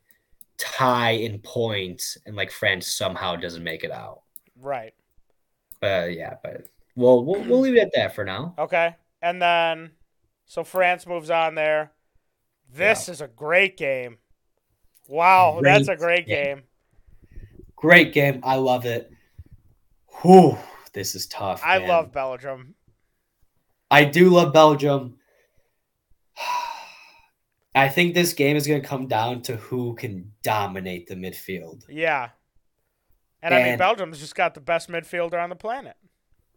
[0.57, 4.21] tie in points and like France somehow doesn't make it out.
[4.59, 4.93] Right.
[5.79, 8.55] But yeah, but well, we'll we'll leave it at that for now.
[8.57, 8.95] Okay.
[9.21, 9.91] And then
[10.47, 11.91] so France moves on there.
[12.73, 14.17] This is a great game.
[15.07, 16.63] Wow, that's a Great great game.
[17.75, 18.41] Great game.
[18.43, 19.11] I love it.
[20.21, 20.57] Whew,
[20.93, 21.61] this is tough.
[21.63, 21.87] I man.
[21.87, 22.75] love Belgium.
[23.91, 25.17] I do love Belgium.
[27.75, 31.83] I think this game is going to come down to who can dominate the midfield.
[31.87, 32.29] Yeah.
[33.41, 35.95] And I mean Belgium's just got the best midfielder on the planet.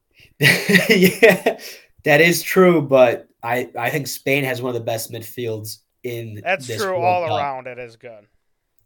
[0.40, 1.60] yeah,
[2.04, 6.40] that is true, but I, I think Spain has one of the best midfields in
[6.44, 7.38] That's this true World all Cup.
[7.38, 8.26] around it is good.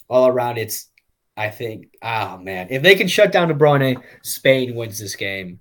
[0.08, 0.88] All around, it's
[1.36, 1.96] I think.
[2.02, 5.60] Oh man, if they can shut down De Bruyne, Spain wins this game.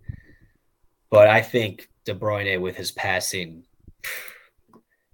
[1.09, 3.63] But I think De Bruyne with his passing,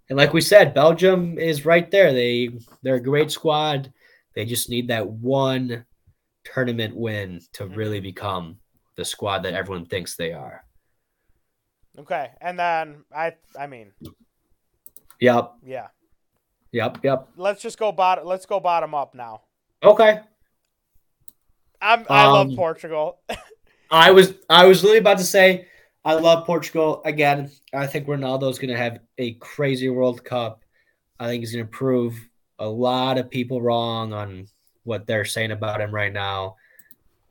[0.10, 2.14] and like we said, Belgium is right there.
[2.14, 2.50] They
[2.82, 3.94] they're a great squad.
[4.36, 5.86] They just need that one
[6.44, 7.76] tournament win to mm-hmm.
[7.76, 8.58] really become
[8.96, 10.64] the squad that everyone thinks they are.
[11.98, 12.30] Okay.
[12.42, 13.92] And then I I mean,
[15.20, 15.88] Yep, yeah.
[16.72, 17.28] yep, yep.
[17.36, 19.42] Let's just go bottom let's go bottom up now.
[19.84, 20.20] Okay.
[21.82, 23.20] I'm I love Um, Portugal.
[23.92, 25.68] I was I was really about to say
[26.06, 27.52] I love Portugal again.
[27.74, 30.64] I think Ronaldo's going to have a crazy World Cup.
[31.20, 32.16] I think he's going to prove
[32.60, 34.48] a lot of people wrong on
[34.84, 36.56] what they're saying about him right now.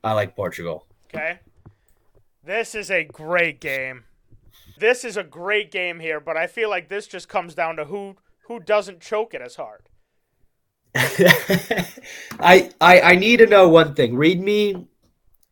[0.05, 0.87] I like Portugal.
[1.07, 1.39] Okay.
[2.45, 4.05] This is a great game.
[4.79, 7.87] This is a great game here, but I feel like this just comes down to
[7.87, 8.17] who
[8.47, 9.89] who doesn't choke it as hard.
[10.95, 14.17] I, I I need to know one thing.
[14.17, 14.87] Read me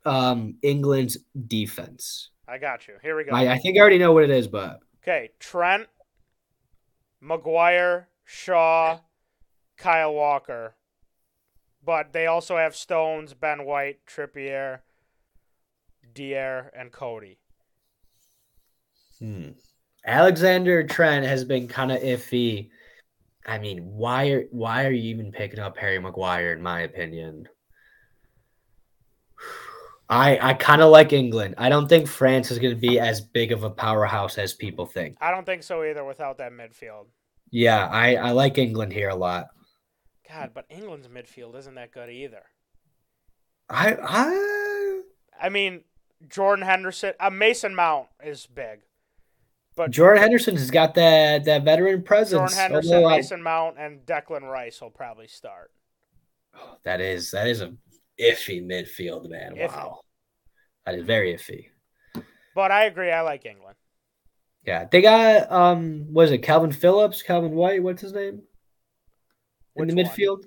[0.05, 2.31] um England's defense.
[2.49, 2.95] I got you.
[3.03, 3.33] Here we go.
[3.33, 5.87] I, I think I already know what it is, but Okay, Trent,
[7.21, 9.01] Maguire, Shaw,
[9.77, 10.75] Kyle Walker.
[11.85, 14.81] But they also have Stones, Ben White, Trippier,
[16.13, 17.39] Dier, and Coady.
[19.19, 19.51] Hmm.
[20.05, 22.71] Alexander Trent has been kind of iffy.
[23.45, 26.53] I mean, why are why are you even picking up Harry Maguire?
[26.53, 27.49] In my opinion,
[30.09, 31.55] I I kind of like England.
[31.59, 34.87] I don't think France is going to be as big of a powerhouse as people
[34.87, 35.17] think.
[35.21, 37.07] I don't think so either without that midfield.
[37.51, 39.49] Yeah, I I like England here a lot.
[40.29, 42.43] God, but England's midfield isn't that good either.
[43.69, 45.03] I I
[45.41, 45.83] I mean,
[46.29, 48.81] Jordan Henderson, uh, Mason Mount is big.
[49.77, 52.55] But Jordan Henderson has got that that veteran presence.
[52.55, 55.71] Jordan Henderson, I- Mason Mount, and Declan Rice will probably start.
[56.85, 57.75] that is that is a
[58.19, 59.55] iffy midfield, man.
[59.55, 59.69] Iffy.
[59.69, 60.01] Wow,
[60.87, 61.67] that is very iffy.
[62.55, 63.11] But I agree.
[63.13, 63.77] I like England.
[64.65, 66.43] Yeah, they got um, what is it?
[66.43, 68.43] Kalvin Phillips, Calvin White, what's his name?
[69.77, 70.05] In the Which one?
[70.07, 70.45] midfield,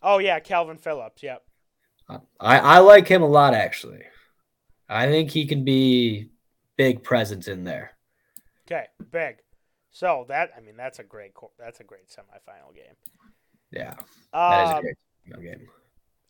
[0.00, 1.22] Oh yeah, Kalvin Phillips.
[1.22, 1.42] Yep.
[2.08, 2.18] I
[2.58, 4.02] I like him a lot actually.
[4.88, 6.30] I think he can be
[6.76, 7.92] big presence in there.
[8.66, 9.36] Okay, big.
[9.90, 12.94] So that I mean that's a great that's a great semifinal game.
[13.70, 13.94] Yeah,
[14.48, 14.96] that is a Um, great
[15.42, 15.68] game.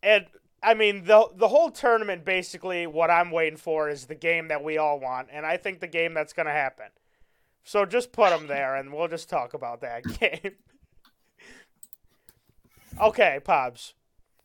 [0.03, 0.25] and
[0.61, 4.63] I mean the the whole tournament basically what I'm waiting for is the game that
[4.63, 6.87] we all want, and I think the game that's going to happen.
[7.63, 10.53] So just put them there, and we'll just talk about that game.
[13.01, 13.93] okay, Pobs,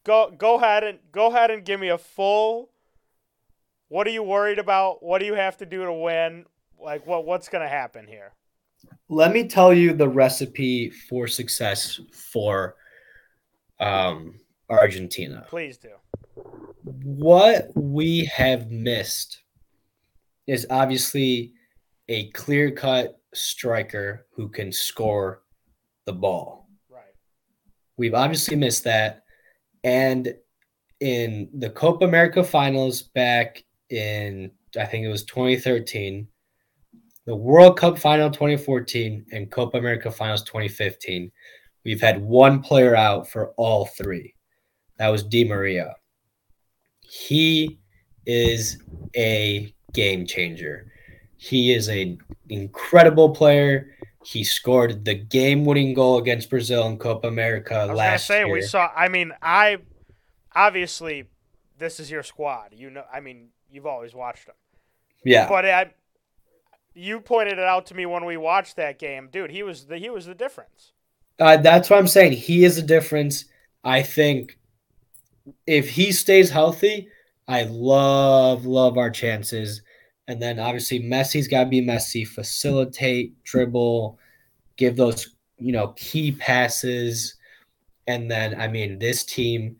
[0.05, 2.71] go go ahead and go ahead and give me a full
[3.91, 5.03] What are you worried about?
[5.03, 6.47] What do you have to do to win?
[6.80, 8.32] Like what what's going to happen here?
[9.09, 12.76] Let me tell you the recipe for success for
[13.80, 14.38] um,
[14.70, 15.45] Argentina.
[15.49, 15.91] Please do.
[16.84, 19.43] What we have missed
[20.47, 21.53] is obviously
[22.09, 25.43] a clear cut striker who can score
[26.07, 26.68] the ball.
[26.88, 27.03] Right.
[27.97, 29.24] We've obviously missed that.
[29.82, 30.32] And
[31.01, 36.26] in the Copa America finals back in, I think it was 2013,
[37.26, 41.30] the World Cup final 2014, and Copa America finals 2015,
[41.84, 44.34] we've had one player out for all three.
[44.99, 45.95] That was Di Maria.
[47.01, 47.78] He
[48.26, 48.78] is
[49.16, 50.93] a game changer.
[51.36, 52.18] He is an
[52.49, 53.97] incredible player.
[54.24, 58.53] He scored the game-winning goal against Brazil in Copa America I was last say year.
[58.53, 58.91] we saw.
[58.95, 59.78] I mean, I
[60.55, 61.24] obviously
[61.78, 62.74] this is your squad.
[62.76, 64.55] You know, I mean, you've always watched him.
[65.25, 65.95] yeah, But I,
[66.95, 69.51] you pointed it out to me when we watched that game, dude.
[69.51, 70.93] He was the he was the difference.
[71.39, 72.33] Uh, that's what I'm saying.
[72.33, 73.47] He is a difference.
[73.83, 74.59] I think
[75.66, 77.09] if he stays healthy,
[77.49, 79.83] I love, love our chances.
[80.29, 84.18] And then obviously Messi's got to be Messi, facilitate, dribble,
[84.77, 87.35] give those, you know, key passes.
[88.07, 89.80] And then, I mean, this team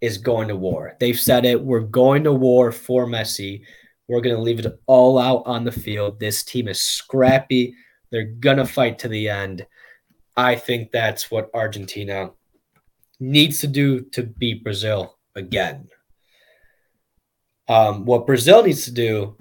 [0.00, 0.96] is going to war.
[0.98, 1.60] They've said it.
[1.60, 3.62] We're going to war for Messi.
[4.08, 6.18] We're going to leave it all out on the field.
[6.18, 7.74] This team is scrappy.
[8.10, 9.66] They're going to fight to the end.
[10.36, 12.30] I think that's what Argentina
[13.20, 15.88] needs to do to beat Brazil again.
[17.68, 19.36] Um, what Brazil needs to do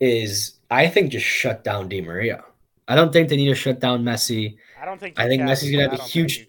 [0.00, 2.44] is, I think, just shut down Di Maria.
[2.88, 4.56] I don't think they need to shut down Messi.
[4.80, 5.18] I don't think.
[5.18, 5.48] I think can.
[5.48, 6.48] Messi's gonna have a huge-.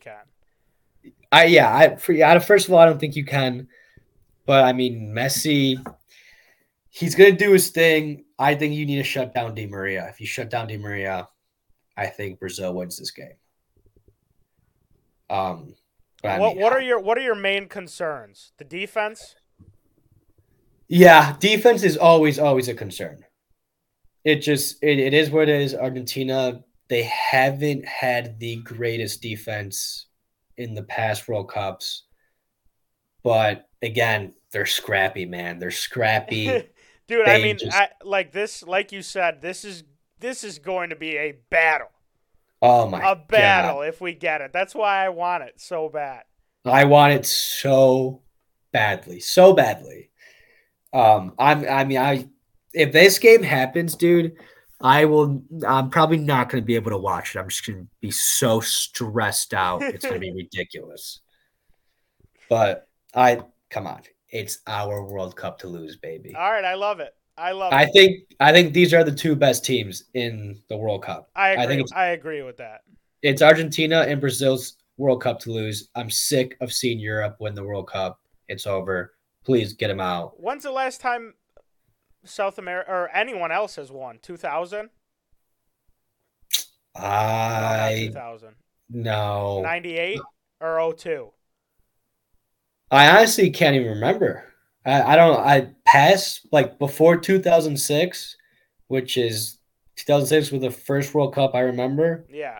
[1.37, 3.67] I yeah, I for yeah, first of all, I don't think you can,
[4.47, 5.77] but I mean Messi,
[6.89, 8.25] he's gonna do his thing.
[8.39, 10.07] I think you need to shut down Di Maria.
[10.09, 11.27] If you shut down Di Maria,
[11.95, 13.37] I think Brazil wins this game.
[15.29, 15.75] Um,
[16.23, 18.53] but I what mean, what are your what are your main concerns?
[18.57, 19.35] The defense.
[20.87, 23.23] Yeah, defense is always always a concern.
[24.23, 25.75] It just it, it is what it is.
[25.75, 30.06] Argentina they haven't had the greatest defense
[30.57, 32.03] in the past World Cups,
[33.23, 35.59] but again, they're scrappy, man.
[35.59, 36.69] They're scrappy.
[37.07, 39.83] Dude, I mean, just- I, like this, like you said, this is
[40.19, 41.91] this is going to be a battle,
[42.61, 43.11] oh my God.
[43.17, 43.87] a battle god!
[43.87, 44.51] if we get it.
[44.51, 46.23] That's why I want it so bad.
[46.65, 48.23] I want it so
[48.71, 50.09] badly, so badly.
[50.91, 51.65] Um, I'm.
[51.67, 52.27] I mean, I
[52.73, 54.37] if this game happens, dude,
[54.79, 55.41] I will.
[55.67, 57.39] I'm probably not going to be able to watch it.
[57.39, 59.81] I'm just going to be so stressed out.
[59.81, 61.21] It's going to be ridiculous.
[62.49, 66.35] But I come on, it's our World Cup to lose, baby.
[66.35, 67.13] All right, I love it.
[67.37, 67.75] I love it.
[67.75, 67.91] I it.
[67.93, 68.19] think.
[68.39, 71.29] I think these are the two best teams in the World Cup.
[71.35, 71.63] I agree.
[71.63, 72.81] I, think it's- agree with that.
[73.23, 75.89] It's Argentina and Brazil's World Cup to lose.
[75.95, 78.19] I'm sick of seeing Europe win the World Cup.
[78.47, 79.13] It's over.
[79.43, 80.39] Please get them out.
[80.39, 81.33] When's the last time
[82.23, 84.19] South America or anyone else has won?
[84.21, 84.89] 2000?
[86.95, 88.55] I 2000.
[88.89, 89.61] no.
[89.61, 90.19] 98
[90.59, 91.31] or 02?
[92.89, 94.43] I honestly can't even remember.
[94.85, 95.39] I, I don't.
[95.39, 98.37] I passed like before 2006,
[98.87, 99.59] which is
[99.97, 102.25] 2006 was the first World Cup I remember.
[102.31, 102.59] Yeah.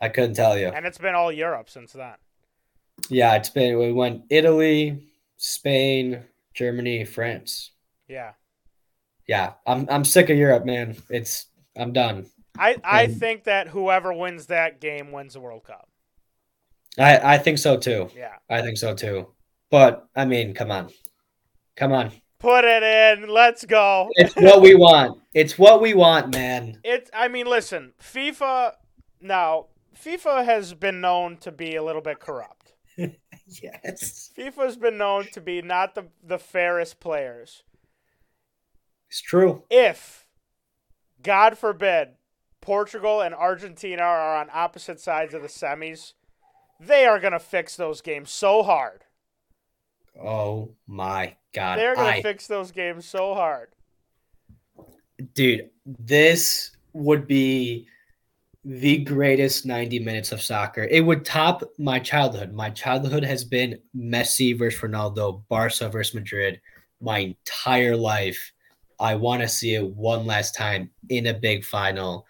[0.00, 0.68] I couldn't tell you.
[0.68, 2.14] And it's been all Europe since then.
[3.08, 5.06] Yeah, it's been we went Italy,
[5.36, 7.70] Spain, Germany, France.
[8.08, 8.32] Yeah.
[9.28, 10.96] Yeah, I'm I'm sick of Europe, man.
[11.10, 11.46] It's
[11.76, 12.26] I'm done.
[12.58, 15.88] I, I And- think that whoever wins that game wins the World Cup.
[16.98, 18.10] I I think so too.
[18.16, 18.36] Yeah.
[18.50, 19.28] I think so too.
[19.70, 20.90] But I mean, come on,
[21.76, 22.12] come on.
[22.38, 23.28] Put it in.
[23.28, 24.08] Let's go.
[24.16, 25.20] It's what we want.
[25.32, 26.80] It's what we want, man.
[26.84, 28.72] It's I mean, listen, FIFA
[29.20, 29.66] now,
[29.96, 32.74] FIFA has been known to be a little bit corrupt.
[33.60, 37.62] Yes, FIFA's been known to be not the the fairest players.
[39.12, 39.62] It's true.
[39.68, 40.26] If
[41.22, 42.12] God forbid
[42.62, 46.14] Portugal and Argentina are on opposite sides of the semis,
[46.80, 49.04] they are going to fix those games so hard.
[50.18, 53.68] Oh my god, They're going to I- fix those games so hard.
[55.34, 57.86] dude, this would be
[58.64, 60.84] the greatest 90 minutes of soccer.
[60.84, 62.54] It would top my childhood.
[62.54, 66.60] My childhood has been Messi versus Ronaldo, Barca versus Madrid
[67.00, 68.52] my entire life.
[69.00, 72.26] I want to see it one last time in a big final.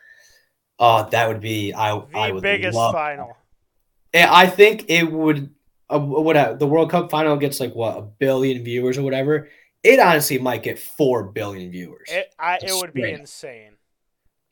[0.79, 2.95] Oh, that would be I The I would biggest love.
[2.95, 3.37] final.
[4.15, 5.55] And I think it would
[5.89, 9.49] uh, what uh, the World Cup final gets like what a billion viewers or whatever.
[9.83, 12.09] it honestly might get four billion viewers.
[12.11, 13.73] It I, it would be insane.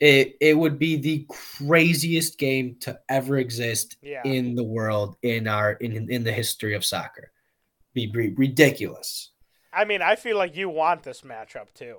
[0.00, 4.22] It it would be the craziest game to ever exist Yeah.
[4.24, 7.32] in the world in our in in the history of soccer.
[7.92, 9.29] Be, be ridiculous.
[9.72, 11.98] I mean, I feel like you want this matchup too.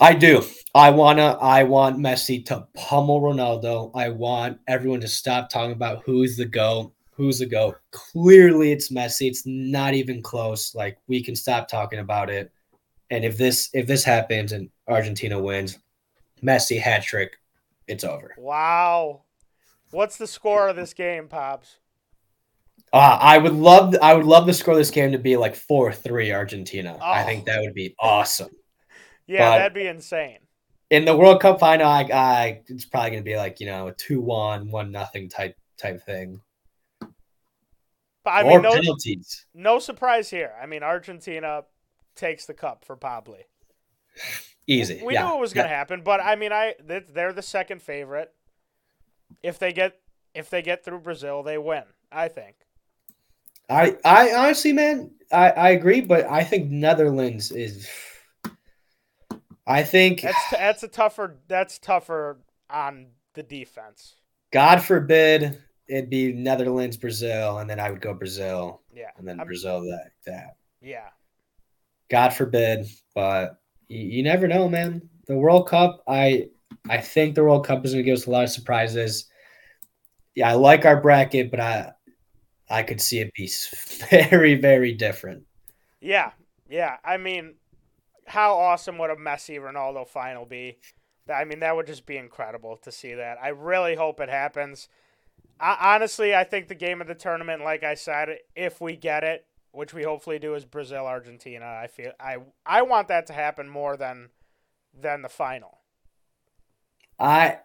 [0.00, 0.42] I do.
[0.74, 1.38] I wanna.
[1.40, 3.92] I want Messi to pummel Ronaldo.
[3.94, 7.76] I want everyone to stop talking about who's the go, who's the go.
[7.92, 9.28] Clearly, it's Messi.
[9.28, 10.74] It's not even close.
[10.74, 12.50] Like we can stop talking about it.
[13.10, 15.78] And if this if this happens and Argentina wins,
[16.42, 17.36] Messi hat trick,
[17.86, 18.34] it's over.
[18.36, 19.22] Wow.
[19.92, 21.78] What's the score of this game, Pops?
[22.94, 23.94] Uh, I would love.
[24.00, 26.96] I would love to score this game to be like four three Argentina.
[27.02, 27.52] I think Oh.
[27.52, 28.50] that would be awesome.
[29.26, 30.38] Yeah, But- that'd be insane.
[30.90, 33.92] in the World Cup final, I, I it's probably gonna be like you know a
[33.94, 36.40] two one one nothing type type thing,
[38.22, 39.46] But I or mean, no, penalties.
[39.54, 40.54] no surprise here.
[40.62, 41.64] I mean, Argentina
[42.14, 43.38] takes the cup for Pablo.
[44.68, 45.02] Easy.
[45.04, 45.26] We yeah.
[45.28, 45.76] knew it was going to Yeah.
[45.78, 48.32] happen, but I mean, I they- they're the second favorite.
[49.42, 50.00] If they get
[50.32, 51.84] if they get through Brazil, they win.
[52.12, 52.56] I think.
[53.68, 57.88] I I honestly, man, I I agree, but I think Netherlands is.
[59.66, 64.16] I think That's that's a tougher that's tougher on the defense.
[64.52, 65.58] God forbid
[65.88, 69.10] it'd be Netherlands, Brazil, and then I would go Brazil, Yeah.
[69.16, 70.56] and then I'm- Brazil that that.
[70.82, 71.08] Yeah.
[72.10, 73.58] God forbid, but
[73.88, 75.08] you, you never know, man.
[75.26, 76.48] The World Cup, I
[76.90, 79.26] I think the World Cup is going to give us a lot of surprises.
[80.34, 81.92] Yeah, I like our bracket, but I
[82.68, 83.50] I could see it be
[84.10, 85.44] very very different.
[86.00, 86.32] Yeah.
[86.68, 86.96] Yeah.
[87.04, 87.54] I mean,
[88.26, 90.78] how awesome would a Messi Ronaldo final be?
[91.32, 93.38] I mean, that would just be incredible to see that.
[93.42, 94.88] I really hope it happens.
[95.60, 99.24] I, honestly, I think the game of the tournament, like I said, if we get
[99.24, 101.66] it, which we hopefully do, is Brazil Argentina.
[101.66, 104.30] I feel I I want that to happen more than
[104.98, 105.80] than the final.
[107.18, 107.58] I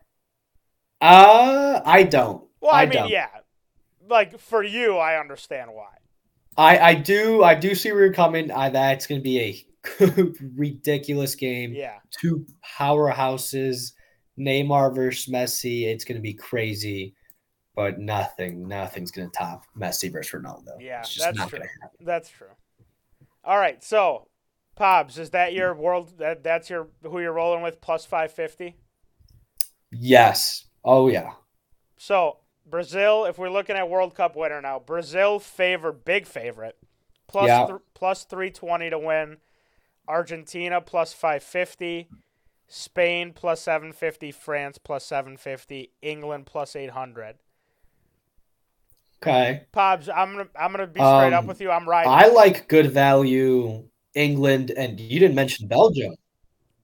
[1.01, 2.43] uh I don't.
[2.61, 3.07] Well, I, I mean, don't.
[3.07, 3.27] yeah,
[4.09, 5.89] like for you, I understand why.
[6.57, 8.51] I I do I do see where you're coming.
[8.51, 9.65] I that's going to be a
[10.55, 11.73] ridiculous game.
[11.73, 12.45] Yeah, Two
[12.77, 13.93] powerhouses,
[14.37, 15.83] Neymar versus Messi.
[15.85, 17.15] It's going to be crazy.
[17.75, 20.81] But nothing, nothing's going to top Messi versus Ronaldo.
[20.81, 21.59] Yeah, that's true.
[22.01, 22.47] that's true.
[23.45, 24.27] All right, so
[24.75, 26.17] Pobs, is that your world?
[26.17, 28.75] That that's your who you're rolling with plus five fifty.
[29.91, 30.65] Yes.
[30.83, 31.31] Oh yeah.
[31.97, 32.37] So
[32.69, 36.77] Brazil, if we're looking at World Cup winner now, Brazil favor big favorite,
[37.27, 37.65] plus Yeah.
[37.67, 39.37] th- plus three twenty to win.
[40.07, 42.09] Argentina plus five fifty,
[42.67, 47.37] Spain plus seven fifty, France plus seven fifty, England plus eight hundred.
[49.21, 49.65] Okay.
[49.71, 51.71] Pobs, I'm gonna I'm gonna be straight up Um, with you.
[51.71, 52.07] I'm right.
[52.07, 56.15] I like good value England, and you didn't mention Belgium.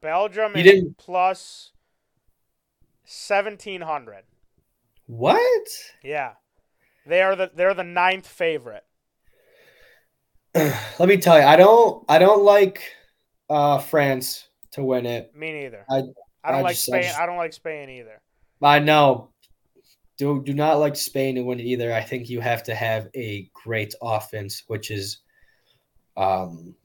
[0.01, 1.71] Belgium You is didn't- plus
[3.05, 4.23] seventeen hundred.
[5.08, 5.68] What?
[6.03, 6.34] Yeah,
[7.06, 8.84] they are the they're the ninth favorite.
[10.56, 12.82] Let me tell you, I don't, I don't like
[13.49, 15.36] uh, France to win it.
[15.36, 15.86] Me neither.
[15.89, 16.03] I-
[16.43, 17.03] I don't I like just- I Spain.
[17.10, 18.22] just- I don't like Spain either.
[18.62, 19.30] I know.
[20.18, 21.91] Do do not like Spain to win it either.
[21.93, 25.18] I think you have to have a great offense, which is
[26.16, 26.76] um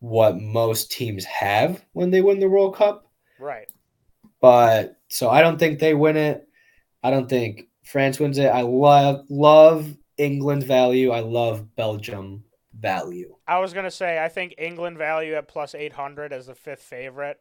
[0.00, 3.06] what most teams have when they win the World Cup.
[3.38, 3.68] Right.
[4.40, 6.45] But so I don't think they win it.
[7.02, 8.46] I don't think France wins it.
[8.46, 11.10] I love love England value.
[11.10, 12.44] I love Belgium
[12.74, 13.36] value.
[13.46, 16.82] I was gonna say I think England value at plus eight hundred as the fifth
[16.82, 17.38] favorite.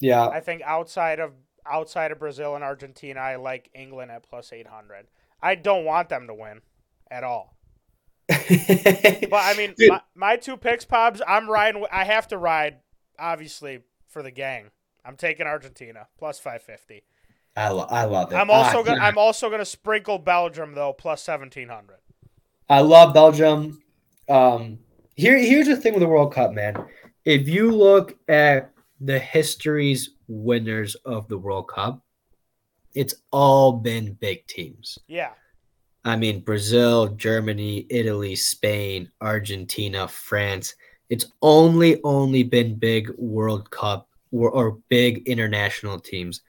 [0.00, 0.28] Yeah.
[0.28, 1.32] I think outside of
[1.66, 5.06] outside of Brazil and Argentina, I like England at plus eight hundred.
[5.40, 6.62] I don't want them to win
[7.10, 7.56] at all.
[8.48, 11.20] But I mean, my, my two picks, Pobs.
[11.26, 11.84] I'm riding.
[11.92, 12.78] I have to ride,
[13.18, 14.70] obviously, for the gang.
[15.04, 17.04] I'm taking Argentina plus five fifty.
[17.58, 18.36] I, lo- I love it.
[18.36, 18.98] I'm also Ah, gonna.
[18.98, 19.06] yeah.
[19.06, 21.98] I'm also gonna sprinkle Belgium though plus seventeen hundred.
[22.68, 23.82] I love Belgium.
[24.28, 24.78] Um,
[25.16, 26.76] here, here's the thing with the World Cup, man.
[27.24, 32.02] If you look at the history's winners of the World Cup,
[32.94, 34.98] it's all been big teams.
[35.08, 35.30] Yeah.
[36.04, 40.74] I mean, Brazil, Germany, Italy, Spain, Argentina, France.
[41.10, 46.42] It's only only been big World Cup or, or big international teams.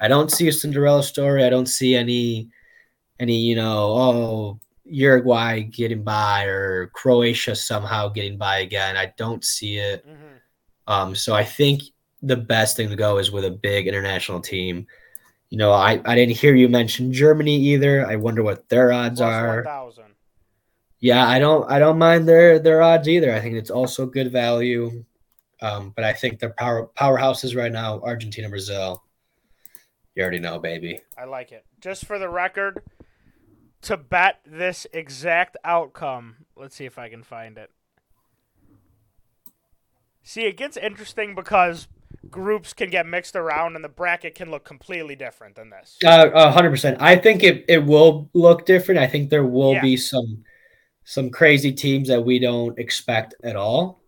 [0.00, 1.44] I don't see a Cinderella story.
[1.44, 2.48] I don't see any
[3.18, 8.96] any, you know, oh, Uruguay getting by or Croatia somehow getting by again.
[8.96, 10.04] I don't see it.
[10.06, 10.36] hmm
[10.86, 11.82] Um, so I think
[12.22, 14.86] the best thing to go is with a big international team.
[15.50, 18.06] You know, I, I didn't hear you mention Germany either.
[18.06, 19.56] I wonder what their odds Plus are.
[19.56, 20.04] one thousand.
[21.00, 23.32] Yeah, I don't I don't mind their their odds either.
[23.32, 25.04] I think it's also good value.
[25.62, 29.02] Um, but I think their power powerhouses right now, Argentina, Brazil.
[30.16, 31.00] You already know, baby.
[31.16, 31.66] I like it.
[31.78, 32.82] Just for the record,
[33.82, 37.70] to bet this exact outcome, let's see if I can find it.
[40.22, 41.86] See, it gets interesting because
[42.30, 45.98] groups can get mixed around and the bracket can look completely different than this.
[46.02, 46.96] Uh, hundred percent.
[46.98, 48.98] I think it, it will look different.
[48.98, 49.82] I think there will Yeah.
[49.82, 50.44] be some
[51.04, 54.00] some crazy teams that we don't expect at all.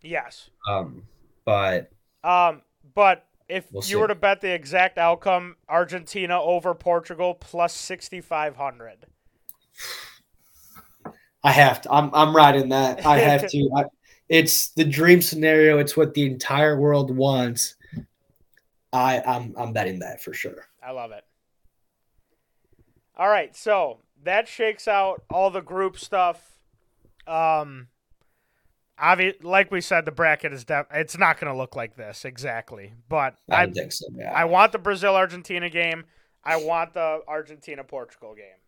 [0.00, 0.48] Yes.
[0.66, 1.02] Um,
[1.44, 1.90] but
[2.24, 2.62] Um,
[2.94, 9.06] but if We'll you were to bet the exact outcome, Argentina over Portugal plus 6,500.
[11.42, 11.92] I have to.
[11.92, 13.04] I'm I'm riding that.
[13.04, 13.70] I have to.
[13.76, 13.84] I,
[14.28, 15.78] it's the dream scenario.
[15.78, 17.76] It's what the entire world wants.
[18.92, 20.66] I I'm I'm betting that for sure.
[20.82, 21.24] I love it.
[23.16, 26.58] All right, so that shakes out all the group stuff.
[27.26, 27.88] Um,
[29.00, 32.24] obvi- like we said, the bracket is def- it's not going to look like this
[32.24, 34.06] exactly, but I I so.
[34.14, 34.32] Yeah.
[34.32, 36.04] I want the Brazil Argentina game.
[36.44, 38.60] I want the Argentina Portugal game.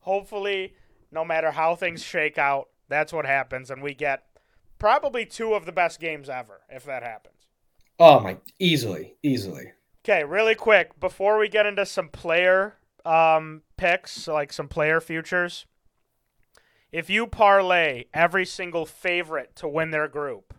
[0.00, 0.74] Hopefully,
[1.10, 4.24] no matter how things shake out, that's what happens, and we get
[4.78, 7.46] probably two of the best games ever if that happens.
[7.98, 9.72] oh my, easily, easily.
[10.04, 15.66] Okay, really quick before we get into some player um, picks, like some player futures.
[16.92, 20.54] If you parlay every single favorite to win their group,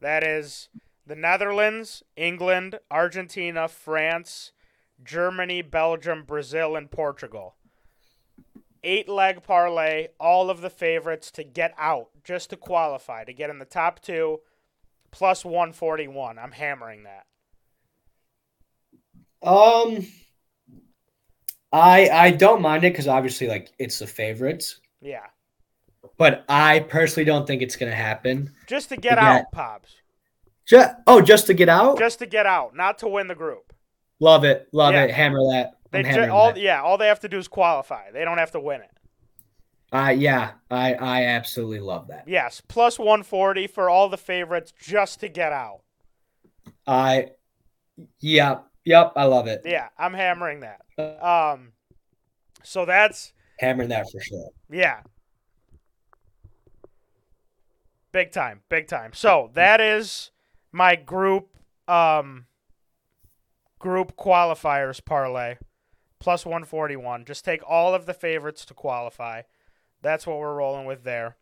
[0.00, 0.68] that is
[1.06, 4.52] the Netherlands, England, Argentina, France,
[5.02, 7.56] Germany, Belgium, Brazil, and Portugal.
[8.84, 13.50] Eight leg parlay, all of the favorites to get out, just to qualify, to get
[13.50, 14.40] in the top two,
[15.10, 16.38] plus 141.
[16.38, 17.26] I'm hammering that.
[19.42, 20.06] Um,
[21.72, 24.80] I I don't mind it because obviously, like, it's the favorites.
[25.00, 25.26] Yeah.
[26.18, 28.50] But I personally don't think it's gonna happen.
[28.66, 29.96] Just to get out, Pops.
[30.66, 31.98] Just oh, just to get out.
[31.98, 33.72] Just to get out, not to win the group.
[34.20, 35.04] love it, love Yeah.
[35.04, 35.10] it.
[35.10, 35.72] Hammer that.
[35.90, 36.60] They ju- all that.
[36.60, 38.10] yeah, all they have to do is qualify.
[38.12, 38.90] They don't have to win it.
[39.92, 42.24] Uh, yeah, I I absolutely love that.
[42.28, 45.80] Yes, plus 140 for all the favorites just to get out.
[46.86, 47.30] I,
[48.20, 49.62] yep, yep, I love it.
[49.64, 50.80] Yeah, I'm hammering that.
[51.22, 51.72] Um
[52.62, 54.48] so that's Hammering that for sure.
[54.70, 55.00] yeah.
[58.12, 59.12] Big time, big time.
[59.14, 60.30] So, that is
[60.70, 61.48] my group
[61.88, 62.46] um
[63.78, 65.56] group qualifiers parlay
[66.22, 67.24] plus 141.
[67.24, 69.42] Just take all of the favorites to qualify.
[70.02, 71.36] That's what we're rolling with there.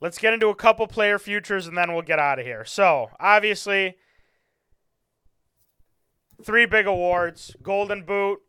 [0.00, 2.64] Let's get into a couple player futures and then we'll get out of here.
[2.64, 3.96] So, obviously,
[6.42, 8.40] three big awards Golden Boot,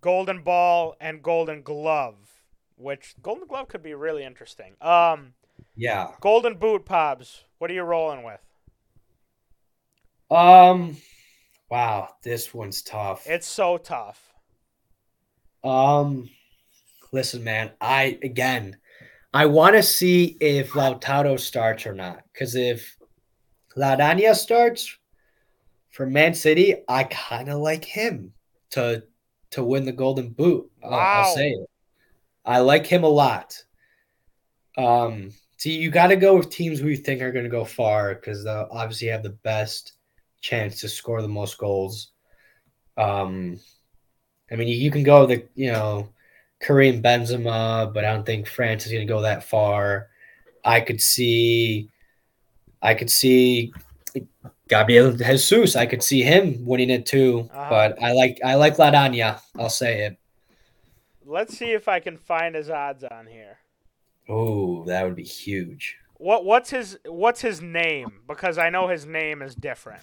[0.00, 2.42] Golden Ball, and Golden Glove,
[2.76, 4.74] which Golden Glove could be really interesting.
[4.80, 5.34] Um,
[5.76, 6.08] Yeah.
[6.20, 8.40] Golden Boot, Pobs, what are you rolling with?
[10.30, 10.96] Um.
[11.70, 13.26] Wow, this one's tough.
[13.26, 14.32] It's so tough.
[15.64, 16.28] Um,
[17.12, 17.70] listen, man.
[17.80, 18.76] I again,
[19.32, 22.24] I want to see if Lautaro starts or not.
[22.32, 22.96] Because if
[23.74, 24.98] La Araña starts
[25.90, 28.34] for Man City, I kind of like him
[28.70, 29.04] to
[29.52, 30.70] to win the Golden Boot.
[30.82, 31.22] I'll, Wow.
[31.26, 31.70] I'll say it.
[32.44, 33.62] I like him a lot.
[34.76, 35.30] Um,
[35.62, 38.16] see, you got to go with teams who you think are going to go far
[38.16, 39.92] because they obviously have the best
[40.40, 42.08] chance to score the most goals.
[42.96, 43.60] Um,
[44.50, 46.08] I mean, you, you can go the you know
[46.60, 50.08] Karim Benzema, but I don't think France is going to go that far.
[50.64, 51.88] I could see,
[52.82, 53.72] I could see
[54.68, 55.76] Gabriel Jesus.
[55.76, 57.48] I could see him winning it too.
[57.54, 57.70] Uh-huh.
[57.70, 59.40] But I like I like La Araña.
[59.56, 60.18] I'll say it.
[61.24, 63.58] Let's see if I can find his odds on here.
[64.28, 65.98] Oh, that would be huge.
[66.14, 68.20] What what's his what's his name?
[68.28, 70.02] Because I know his name is different.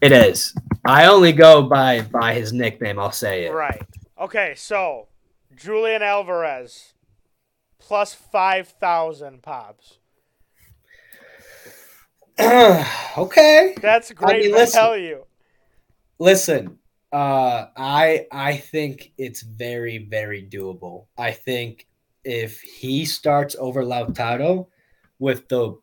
[0.00, 0.54] It is.
[0.84, 2.98] I only go by by his nickname.
[2.98, 3.52] I'll say it.
[3.52, 3.82] Right.
[4.20, 5.08] Okay, so
[5.56, 6.94] Julian Alvarez
[7.78, 9.98] plus five thousand pops.
[13.18, 13.74] okay.
[13.80, 14.80] That's great mean, to listen.
[14.80, 15.24] tell you.
[16.18, 16.78] Listen,
[17.12, 21.06] uh, I I think it's very very doable.
[21.16, 21.86] I think
[22.24, 24.68] if he starts over Lautaro
[25.18, 25.78] with the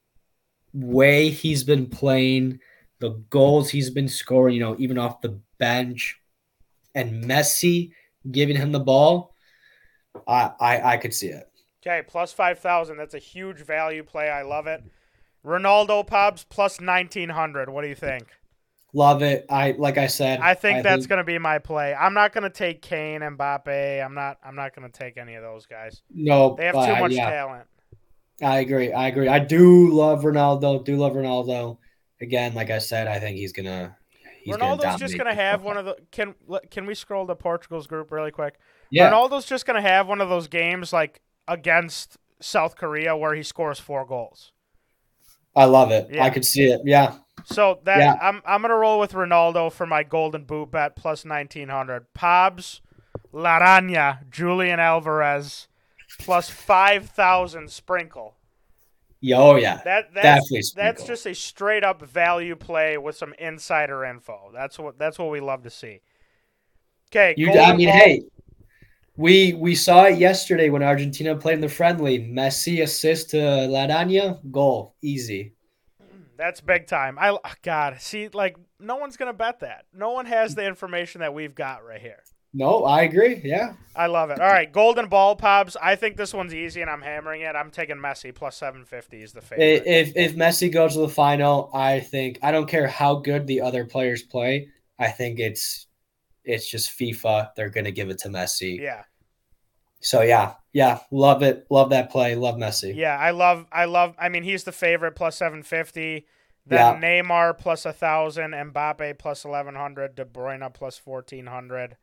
[0.74, 2.60] way he's been playing,
[3.00, 6.20] the goals he's been scoring, you know, even off the bench,
[6.96, 7.92] and Messi
[8.32, 9.36] giving him the ball,
[10.28, 11.50] I I, I could see it.
[11.82, 12.98] Okay, plus five thousand.
[12.98, 14.30] That's a huge value play.
[14.30, 14.84] I love it.
[15.46, 17.70] Ronaldo Pops plus nineteen hundred.
[17.70, 18.28] What do you think?
[18.94, 19.46] Love it.
[19.50, 20.40] I like I said.
[20.40, 21.94] I think that's gonna be my play.
[21.94, 24.04] I'm not gonna take Kane, and Mbappe.
[24.04, 24.38] I'm not.
[24.44, 26.02] I'm not gonna take any of those guys.
[26.10, 26.56] no.
[26.58, 27.30] They have uh, too much yeah.
[27.30, 27.68] talent.
[28.42, 28.92] I agree.
[28.92, 29.28] I agree.
[29.28, 30.84] I do love Ronaldo.
[30.84, 31.78] Do love Ronaldo.
[32.22, 33.96] Again, like I said, I think he's gonna.
[34.42, 35.98] He's Ronaldo's gonna just gonna have one of the.
[36.12, 36.34] Can
[36.72, 38.56] can we scroll to Portugal's group really quick?
[38.90, 39.12] Yeah.
[39.12, 43.80] Ronaldo's just gonna have one of those games like against South Korea where he scores
[43.80, 44.52] four goals.
[45.56, 46.10] I love it.
[46.12, 46.24] Yeah.
[46.24, 46.82] I could see it.
[46.86, 47.16] Yeah.
[47.46, 48.18] So that Yeah.
[48.22, 52.14] I'm I'm gonna roll with Ronaldo for my golden boot bet plus nineteen hundred.
[52.14, 52.82] Pabs,
[53.32, 55.68] La Araña, Julian Alvarez,
[56.20, 58.36] plus five thousand sprinkle.
[59.22, 59.82] Yeah, Oh yeah.
[59.84, 64.52] That that's Definitely that's just a straight up value play with some insider info.
[64.54, 66.02] That's what that's what we love to see.
[67.12, 67.52] Okay, You.
[67.52, 68.22] I mean, ball- hey.
[69.20, 72.20] We we saw it yesterday when Argentina played in the friendly.
[72.20, 75.56] Messi assist to La Araña, goal, easy.
[76.38, 77.20] That's big time.
[77.20, 79.84] I oh, God, see, like no one's gonna bet that.
[79.94, 82.24] No one has the information that we've got right here.
[82.54, 83.42] No, I agree.
[83.44, 83.74] Yeah.
[83.94, 84.40] I love it.
[84.40, 85.76] All right, golden ball pops.
[85.76, 87.58] I think this one's easy, and I'm hammering it.
[87.58, 89.84] I'm taking Messi plus seven fifty is the favorite.
[89.86, 93.60] If if Messi goes to the final, I think I don't care how good the
[93.60, 94.70] other players play.
[94.98, 95.88] I think it's
[96.46, 97.50] it's just FIFA.
[97.58, 98.80] They're gonna give it to Messi.
[98.80, 99.04] yeah,
[100.02, 101.66] So yeah, yeah, love it.
[101.70, 102.36] Love that play.
[102.36, 102.96] Love Messi.
[102.96, 103.18] yeah.
[103.18, 103.66] I love.
[103.72, 104.16] I love.
[104.20, 106.26] I mean, he's the favorite plus seven fifty.
[106.66, 111.98] Then Neymar plus a thousand, Mbappe plus eleven hundred, De Bruyne plus fourteen hundred.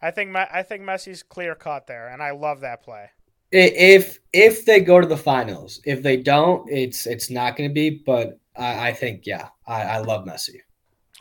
[0.00, 3.10] I think I think Messi's clear cut there, and I love that play.
[3.50, 7.90] If if they go to the finals, if they don't, it's it's not gonna be.
[7.90, 10.60] But I, I think yeah, I, I love Messi.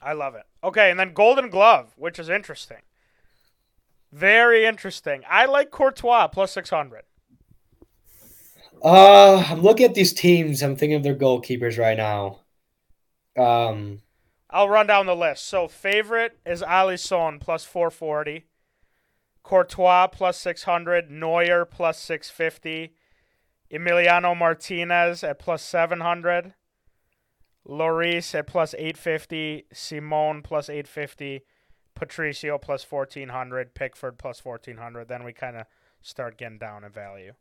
[0.02, 0.44] I love it.
[0.64, 2.78] Okay, and then Golden Glove, which is interesting.
[4.12, 5.24] Very interesting.
[5.30, 7.04] I like Courtois plus 600.
[8.84, 10.62] Uh, I'm looking at these teams.
[10.62, 12.40] I'm thinking of their goalkeepers right now.
[13.38, 14.02] Um,
[14.50, 15.46] I'll run down the list.
[15.46, 18.46] So, favorite is Alisson plus 440.
[19.44, 21.10] Courtois plus 600.
[21.10, 22.96] Neuer plus 650.
[23.72, 26.56] Emiliano Martinez at plus 700.
[27.68, 29.66] Lloris at plus 850.
[29.74, 31.44] Simón plus 850.
[32.02, 33.76] Patricio plus 1400.
[33.76, 35.08] Pickford plus 1400.
[35.08, 35.68] Then we kind of
[36.02, 37.34] start getting down in value.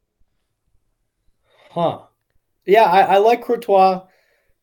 [1.70, 2.00] huh?
[2.66, 4.06] Yeah, I, I like Courtois.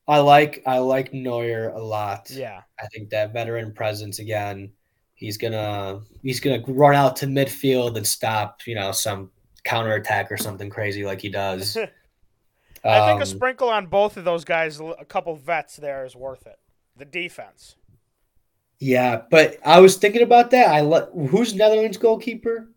[0.07, 2.29] I like I like Neuer a lot.
[2.29, 2.61] Yeah.
[2.79, 4.71] I think that veteran presence again.
[5.15, 9.31] He's gonna he's gonna run out to midfield and stop you know some
[9.63, 11.75] counterattack or something crazy like he does.
[12.85, 16.15] I think a Um, sprinkle on both of those guys, a couple vets there, is
[16.15, 16.59] worth it.
[16.95, 17.75] The defense.
[18.79, 20.69] Yeah, but I was thinking about that.
[20.69, 22.69] I let who's Netherlands goalkeeper?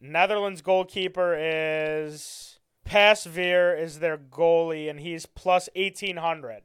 [0.00, 6.62] Netherlands goalkeeper is Pasveer is their goalie, and he's plus eighteen hundred.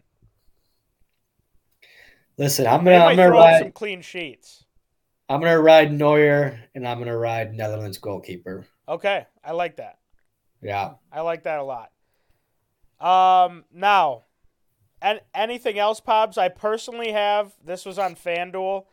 [2.37, 4.65] Listen, I'm gonna I'm gonna up some clean sheets.
[5.29, 8.65] I'm gonna ride Neuer and I'm gonna ride Netherlands goalkeeper.
[8.87, 9.99] Okay, I like that.
[10.61, 10.93] Yeah.
[11.11, 11.91] I like that a lot.
[12.99, 14.23] Um, now,
[15.01, 16.37] and anything else, Pobs?
[16.37, 17.53] I personally have.
[17.63, 18.85] This was on FanDuel.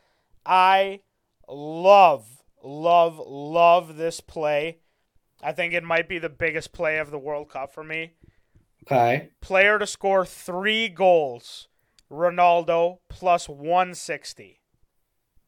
[0.45, 1.01] I
[1.49, 4.79] love, love, love this play.
[5.43, 8.15] I think it might be the biggest play of the World Cup for me.
[8.87, 9.31] Okay.
[9.41, 11.69] Player to score three goals.
[12.11, 14.61] Ronaldo plus 160.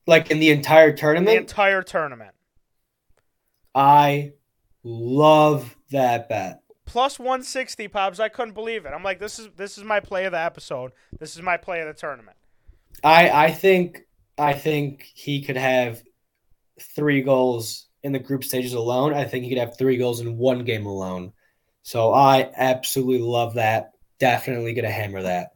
[0.07, 2.35] Like in the entire In the tournament, entire tournament.
[3.75, 4.33] I
[4.83, 6.63] love that bet.
[6.87, 8.21] Plus 160, pops.
[8.21, 8.93] I couldn't believe it.
[8.95, 10.93] I'm like, this is this is my play of the episode.
[11.19, 12.37] This is my play of the tournament.
[13.05, 14.03] I I think
[14.39, 16.03] I think he could have
[16.81, 19.13] three goals in the group stages alone.
[19.13, 21.33] I think he could have three goals in one game alone.
[21.83, 23.91] So I absolutely love that.
[24.19, 25.51] Definitely gonna hammer that.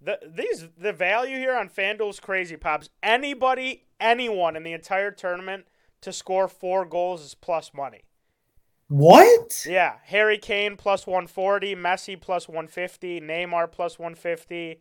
[0.00, 2.90] The these the value here on FanDuel's crazy, pops.
[3.02, 5.66] Anybody, anyone in the entire tournament
[6.02, 8.02] to score four goals is plus money.
[8.88, 9.66] What?
[9.68, 14.80] Yeah, Harry Kane plus 140, Messi plus 150, Neymar plus 150.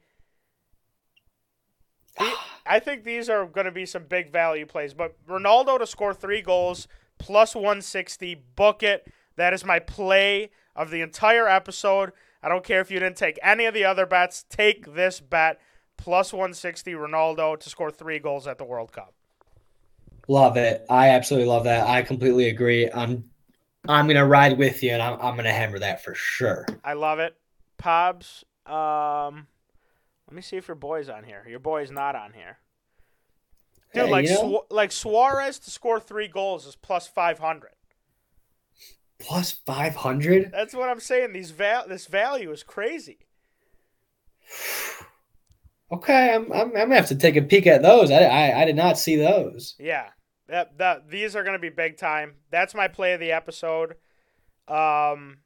[2.66, 6.14] I think these are going to be some big value plays, but Ronaldo to score
[6.14, 9.12] three goals plus 160, book it.
[9.36, 12.12] That is my play of the entire episode.
[12.42, 14.46] I don't care if you didn't take any of the other bets.
[14.50, 15.60] Take this bet
[15.98, 19.14] plus 160 Ronaldo to score three goals at the World Cup.
[20.28, 20.86] Love it.
[20.90, 21.88] I absolutely love that.
[21.88, 22.90] I completely agree.
[22.92, 23.24] I'm
[23.88, 26.66] I'm gonna ride with you and I'm I'm gonna hammer that for sure.
[26.84, 27.36] I love it.
[27.78, 29.48] Pobs, um,
[30.28, 31.46] let me see if your boy's on here.
[31.48, 32.58] Your boy's not on here.
[33.94, 37.70] Dude, Hey, like you know- Su- like Suarez to score three goals is plus 500.
[39.20, 40.52] Plus five hundred?
[40.52, 41.34] That's what I'm saying.
[41.34, 43.20] These val- this value is crazy.
[45.90, 48.12] Okay, I'm, I'm I'm gonna have to take a peek at those.
[48.12, 49.74] I I, I did not see those.
[49.80, 50.08] Yeah.
[50.48, 52.36] That, that these are going to be big time.
[52.52, 53.96] That's my play of the episode.
[54.68, 55.38] Um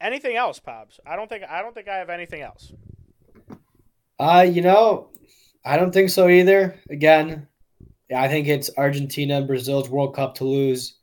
[0.00, 1.00] anything else, Pops?
[1.06, 2.72] I don't think I don't think I have anything else.
[4.18, 5.10] Uh, you know,
[5.64, 6.78] I don't think so either.
[6.88, 7.48] Again,
[8.14, 10.98] I think it's Argentina and Brazil's World Cup to lose.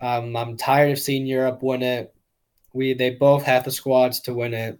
[0.00, 2.14] Um, I'm tired of seeing Europe win it.
[2.74, 4.78] We they both have the squads to win it,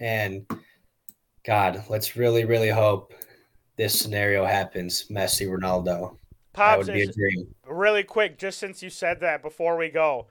[0.00, 0.46] and
[1.44, 3.14] God, let's really, really hope
[3.76, 5.06] this scenario happens.
[5.10, 6.16] Messi, Ronaldo.
[6.52, 7.54] Pops, that would be a dream.
[7.66, 10.26] really quick, just since you said that before we go,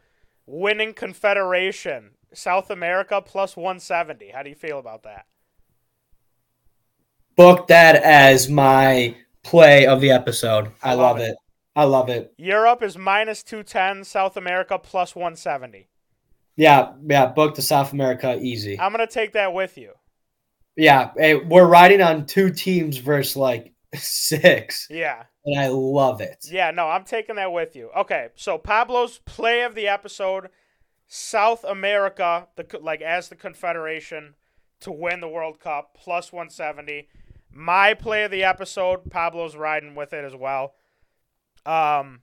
[0.45, 4.29] winning Confederation, South America plus 170.
[4.29, 5.25] How do you feel about that?
[7.35, 10.71] Book that as my play of the episode.
[10.83, 11.35] I, I love, love it.
[11.75, 12.33] I love it.
[12.37, 15.87] Europe is minus 210, South America plus 170.
[16.55, 17.27] Yeah, yeah.
[17.27, 18.79] Book the South America easy.
[18.79, 19.93] I'm going to take that with you.
[20.75, 25.23] Yeah, hey, we're riding on two teams versus like six, Yeah.
[25.45, 26.45] And I love it.
[26.49, 27.89] Yeah, no, I'm taking that with you.
[27.97, 30.49] Okay, so Pablo's play of the episode
[31.07, 34.35] South America, the like as the Confederation
[34.79, 37.07] to win the World Cup plus 170.
[37.51, 40.75] My play of the episode, Pablo's riding with it as well.
[41.65, 42.21] Um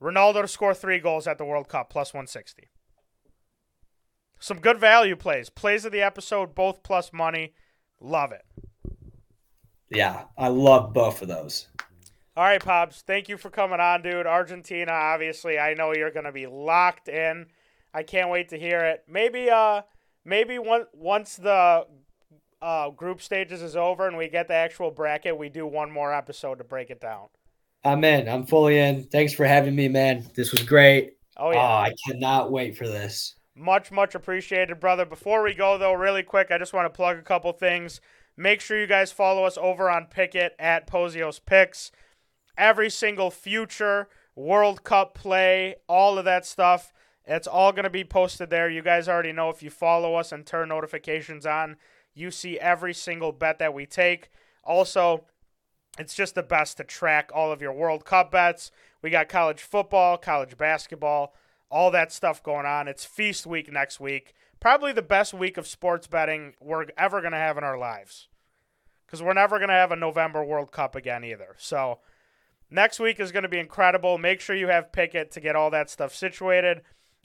[0.00, 2.70] Ronaldo to score 3 goals at the World Cup plus 160.
[4.38, 5.50] Some good value plays.
[5.50, 7.52] Plays of the episode both plus money.
[8.00, 8.46] Love it.
[9.90, 11.68] Yeah, I love both of those.
[12.36, 13.02] All right, Pops.
[13.02, 14.26] Thank you for coming on, dude.
[14.26, 17.46] Argentina, obviously, I know you're gonna be locked in.
[17.92, 19.04] I can't wait to hear it.
[19.08, 19.82] Maybe, uh,
[20.24, 21.86] maybe one, once the
[22.62, 26.14] uh, group stages is over and we get the actual bracket, we do one more
[26.14, 27.26] episode to break it down.
[27.84, 28.28] I'm in.
[28.28, 29.04] I'm fully in.
[29.04, 30.24] Thanks for having me, man.
[30.36, 31.14] This was great.
[31.36, 33.34] Oh Oh, yeah, I cannot wait for this.
[33.56, 35.04] much much appreciated, brother.
[35.06, 38.00] Before we go though, really quick, I just want to plug a couple things.
[38.36, 41.90] Make sure you guys follow us over on Pikkit at Pozios Picks.
[42.60, 46.92] Every single future World Cup play, all of that stuff.
[47.24, 48.68] It's all going to be posted there.
[48.68, 51.76] You guys already know if you follow us and turn notifications on,
[52.12, 54.30] you see every single bet that we take.
[54.62, 55.24] Also,
[55.98, 58.70] it's just the best to track all of your World Cup bets.
[59.00, 61.34] We got college football, college basketball,
[61.70, 62.88] all that stuff going on.
[62.88, 64.34] It's feast week next week.
[64.60, 68.28] Probably the best week of sports betting we're ever going to have in our lives.
[69.06, 71.56] Because we're never going to have a November World Cup again either.
[71.58, 72.00] So
[72.70, 74.18] next week is going to be incredible.
[74.18, 76.82] Make sure you have Pikkit to get all that stuff situated.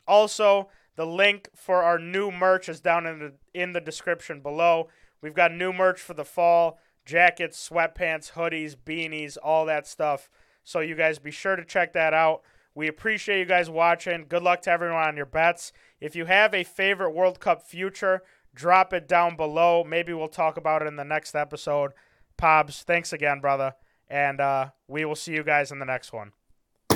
[0.07, 4.87] Also, the link for our new merch is down in the in the description below.
[5.21, 10.29] We've got new merch for the fall, jackets, sweatpants, hoodies, beanies, all that stuff.
[10.63, 12.41] So you guys be sure to check that out.
[12.73, 14.25] We appreciate you guys watching.
[14.27, 15.71] Good luck to everyone on your bets.
[16.01, 18.23] If you have a favorite World Cup future,
[18.53, 19.83] drop it down below.
[19.83, 21.91] Maybe we'll talk about it in the next episode.
[22.37, 23.75] Pobs, thanks again, brother.
[24.09, 26.31] And uh, we will see you guys in the next one.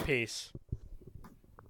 [0.04, 0.52] Peace.